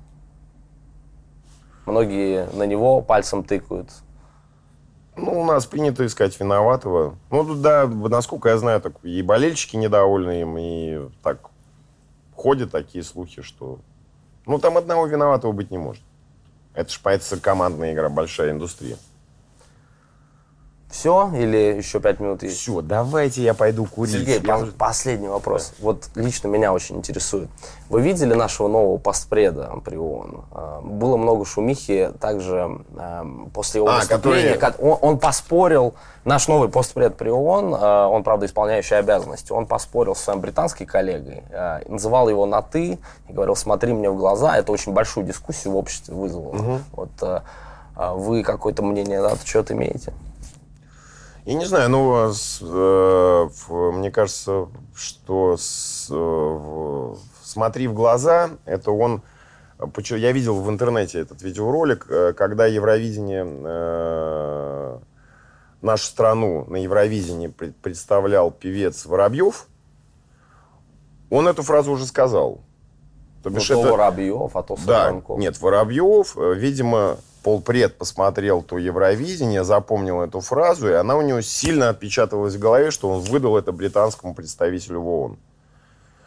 Многие 1.86 2.48
на 2.54 2.64
него 2.64 3.00
пальцем 3.02 3.44
тыкают. 3.44 3.90
Ну, 5.14 5.42
у 5.42 5.44
нас 5.44 5.66
принято 5.66 6.04
искать 6.06 6.38
виноватого. 6.38 7.16
Ну, 7.30 7.54
да, 7.54 7.86
насколько 7.86 8.48
я 8.48 8.58
знаю, 8.58 8.80
так 8.80 8.94
и 9.04 9.22
болельщики 9.22 9.76
недовольны 9.76 10.42
им, 10.42 10.56
и 10.58 11.08
так 11.22 11.50
ходят 12.34 12.72
такие 12.72 13.04
слухи, 13.04 13.42
что... 13.42 13.78
Ну, 14.48 14.58
там 14.58 14.78
одного 14.78 15.06
виноватого 15.06 15.52
быть 15.52 15.70
не 15.70 15.76
может. 15.76 16.02
Это 16.72 16.90
ж, 16.90 16.98
поэтому 17.02 17.38
командная 17.40 17.92
игра, 17.92 18.08
большая 18.08 18.50
индустрия. 18.50 18.96
Все 20.98 21.30
или 21.32 21.76
еще 21.76 22.00
пять 22.00 22.18
минут 22.18 22.42
есть? 22.42 22.56
Все, 22.58 22.80
давайте 22.80 23.40
я 23.40 23.54
пойду 23.54 23.84
курить. 23.84 24.14
Сергей, 24.14 24.40
Я 24.44 24.58
уже- 24.58 24.72
последний 24.72 25.28
вопрос. 25.28 25.74
Вот 25.78 26.08
лично 26.16 26.48
меня 26.48 26.72
очень 26.72 26.96
интересует. 26.96 27.48
Вы 27.88 28.00
видели 28.00 28.34
нашего 28.34 28.66
нового 28.66 28.98
постпреда 28.98 29.70
при 29.84 29.94
ООН? 29.96 30.44
А, 30.50 30.80
Было 30.82 31.16
много 31.16 31.44
шумихи 31.44 32.10
также 32.20 32.80
после 33.54 33.78
его 33.78 33.90
А, 33.90 33.98
выступления. 33.98 34.54
который- 34.56 34.90
Он, 34.90 34.98
он 35.00 35.18
поспорил, 35.20 35.94
наш 36.24 36.48
новый 36.48 36.68
постпред 36.68 37.16
при 37.16 37.28
ООН, 37.30 37.76
а, 37.78 38.08
он, 38.08 38.24
правда, 38.24 38.46
исполняющий 38.46 38.96
обязанности, 38.96 39.52
он 39.52 39.66
поспорил 39.66 40.16
с 40.16 40.20
своим 40.20 40.40
британским 40.40 40.86
коллегой, 40.86 41.44
а, 41.52 41.80
называл 41.86 42.28
его 42.28 42.44
на 42.44 42.60
«ты» 42.60 42.98
и 43.28 43.32
говорил, 43.32 43.54
смотри 43.54 43.92
мне 43.92 44.10
в 44.10 44.16
глаза. 44.16 44.58
Это 44.58 44.72
очень 44.72 44.92
большую 44.94 45.24
дискуссию 45.24 45.74
в 45.74 45.76
обществе 45.76 46.12
вызвало. 46.16 46.80
Вот 46.90 47.10
а, 47.22 47.44
а, 47.94 48.14
вы 48.14 48.42
какое-то 48.42 48.82
мнение 48.82 49.20
на 49.22 49.28
этот 49.28 49.46
счет 49.46 49.70
имеете? 49.70 50.12
Я 51.48 51.54
не 51.54 51.64
знаю, 51.64 51.88
ну, 51.88 52.30
с- 52.30 52.58
э, 52.60 53.48
мне 53.70 54.10
кажется, 54.10 54.66
что 54.94 55.56
с- 55.56 56.08
э, 56.10 56.14
в- 56.14 57.16
«Смотри 57.42 57.88
в 57.88 57.94
глаза»— 57.94 58.50
это 58.66 58.90
он... 58.90 59.22
Я 60.10 60.32
видел 60.32 60.60
в 60.60 60.68
интернете 60.68 61.20
этот 61.20 61.40
видеоролик, 61.40 62.04
э, 62.10 62.34
когда 62.34 62.66
Евровидение, 62.66 63.46
э, 63.64 64.98
нашу 65.80 66.04
страну 66.04 66.66
на 66.68 66.76
Евровидении 66.76 67.46
пред- 67.46 67.76
представлял 67.76 68.50
певец 68.50 69.06
Воробьев, 69.06 69.68
он 71.30 71.48
эту 71.48 71.62
фразу 71.62 71.92
уже 71.92 72.04
сказал. 72.04 72.60
То 73.42 73.50
Ну, 73.50 73.56
бишь 73.56 73.68
то 73.68 73.80
это- 73.80 73.92
Воробьев, 73.92 74.56
а 74.56 74.62
то 74.62 74.76
да, 74.86 75.04
Саранков. 75.04 75.38
нет, 75.38 75.60
Воробьев, 75.60 76.36
э, 76.36 76.54
видимо, 76.54 77.18
полпред 77.44 77.96
посмотрел 77.96 78.62
то 78.62 78.78
Евровидение, 78.78 79.62
запомнил 79.64 80.20
эту 80.22 80.40
фразу, 80.40 80.88
и 80.88 80.92
она 80.92 81.16
у 81.16 81.22
него 81.22 81.40
сильно 81.40 81.88
отпечаталась 81.90 82.54
в 82.54 82.58
голове, 82.58 82.90
что 82.90 83.08
он 83.08 83.20
выдал 83.20 83.56
это 83.56 83.70
британскому 83.72 84.34
представителю 84.34 85.00
в 85.00 85.08
ООН. 85.08 85.38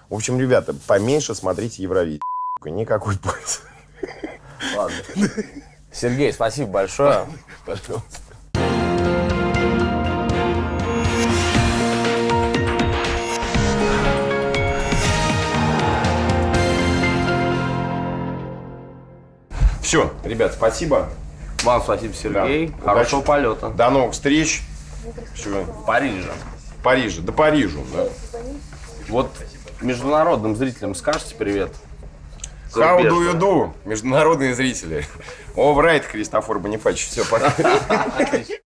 В 0.09 0.15
общем, 0.15 0.39
ребята, 0.39 0.73
поменьше 0.87 1.35
смотрите 1.35 1.83
Евровидение. 1.83 2.21
Никакой 2.65 3.17
пользы. 3.17 3.59
Ладно. 4.75 4.95
Сергей, 5.91 6.31
спасибо 6.31 6.69
большое. 6.69 7.25
Пожалуйста. 7.65 8.21
Все, 19.91 20.09
ребят, 20.23 20.53
спасибо. 20.53 21.09
Вам 21.63 21.81
спасибо, 21.81 22.13
Сергей. 22.13 22.67
Да. 22.67 22.91
Хорошего 22.93 23.19
Удачи. 23.19 23.27
полета. 23.27 23.69
До 23.71 23.89
новых 23.89 24.13
встреч. 24.13 24.61
Все. 25.35 25.63
В 25.63 25.85
Париже. 25.85 26.31
В 26.79 26.81
Париже. 26.81 27.21
До 27.21 27.33
Парижа. 27.33 27.77
Да. 27.93 28.05
Вот 29.09 29.29
международным 29.81 30.55
зрителям 30.55 30.95
скажете 30.95 31.35
привет. 31.35 31.73
How 32.73 33.01
do 33.01 33.19
you 33.19 33.37
do, 33.37 33.73
международные 33.83 34.55
зрители? 34.55 35.05
All 35.57 35.75
right, 35.75 36.09
Кристофор 36.09 36.59
Бонифач. 36.59 37.05
Все, 37.09 37.25
пока. 37.25 37.53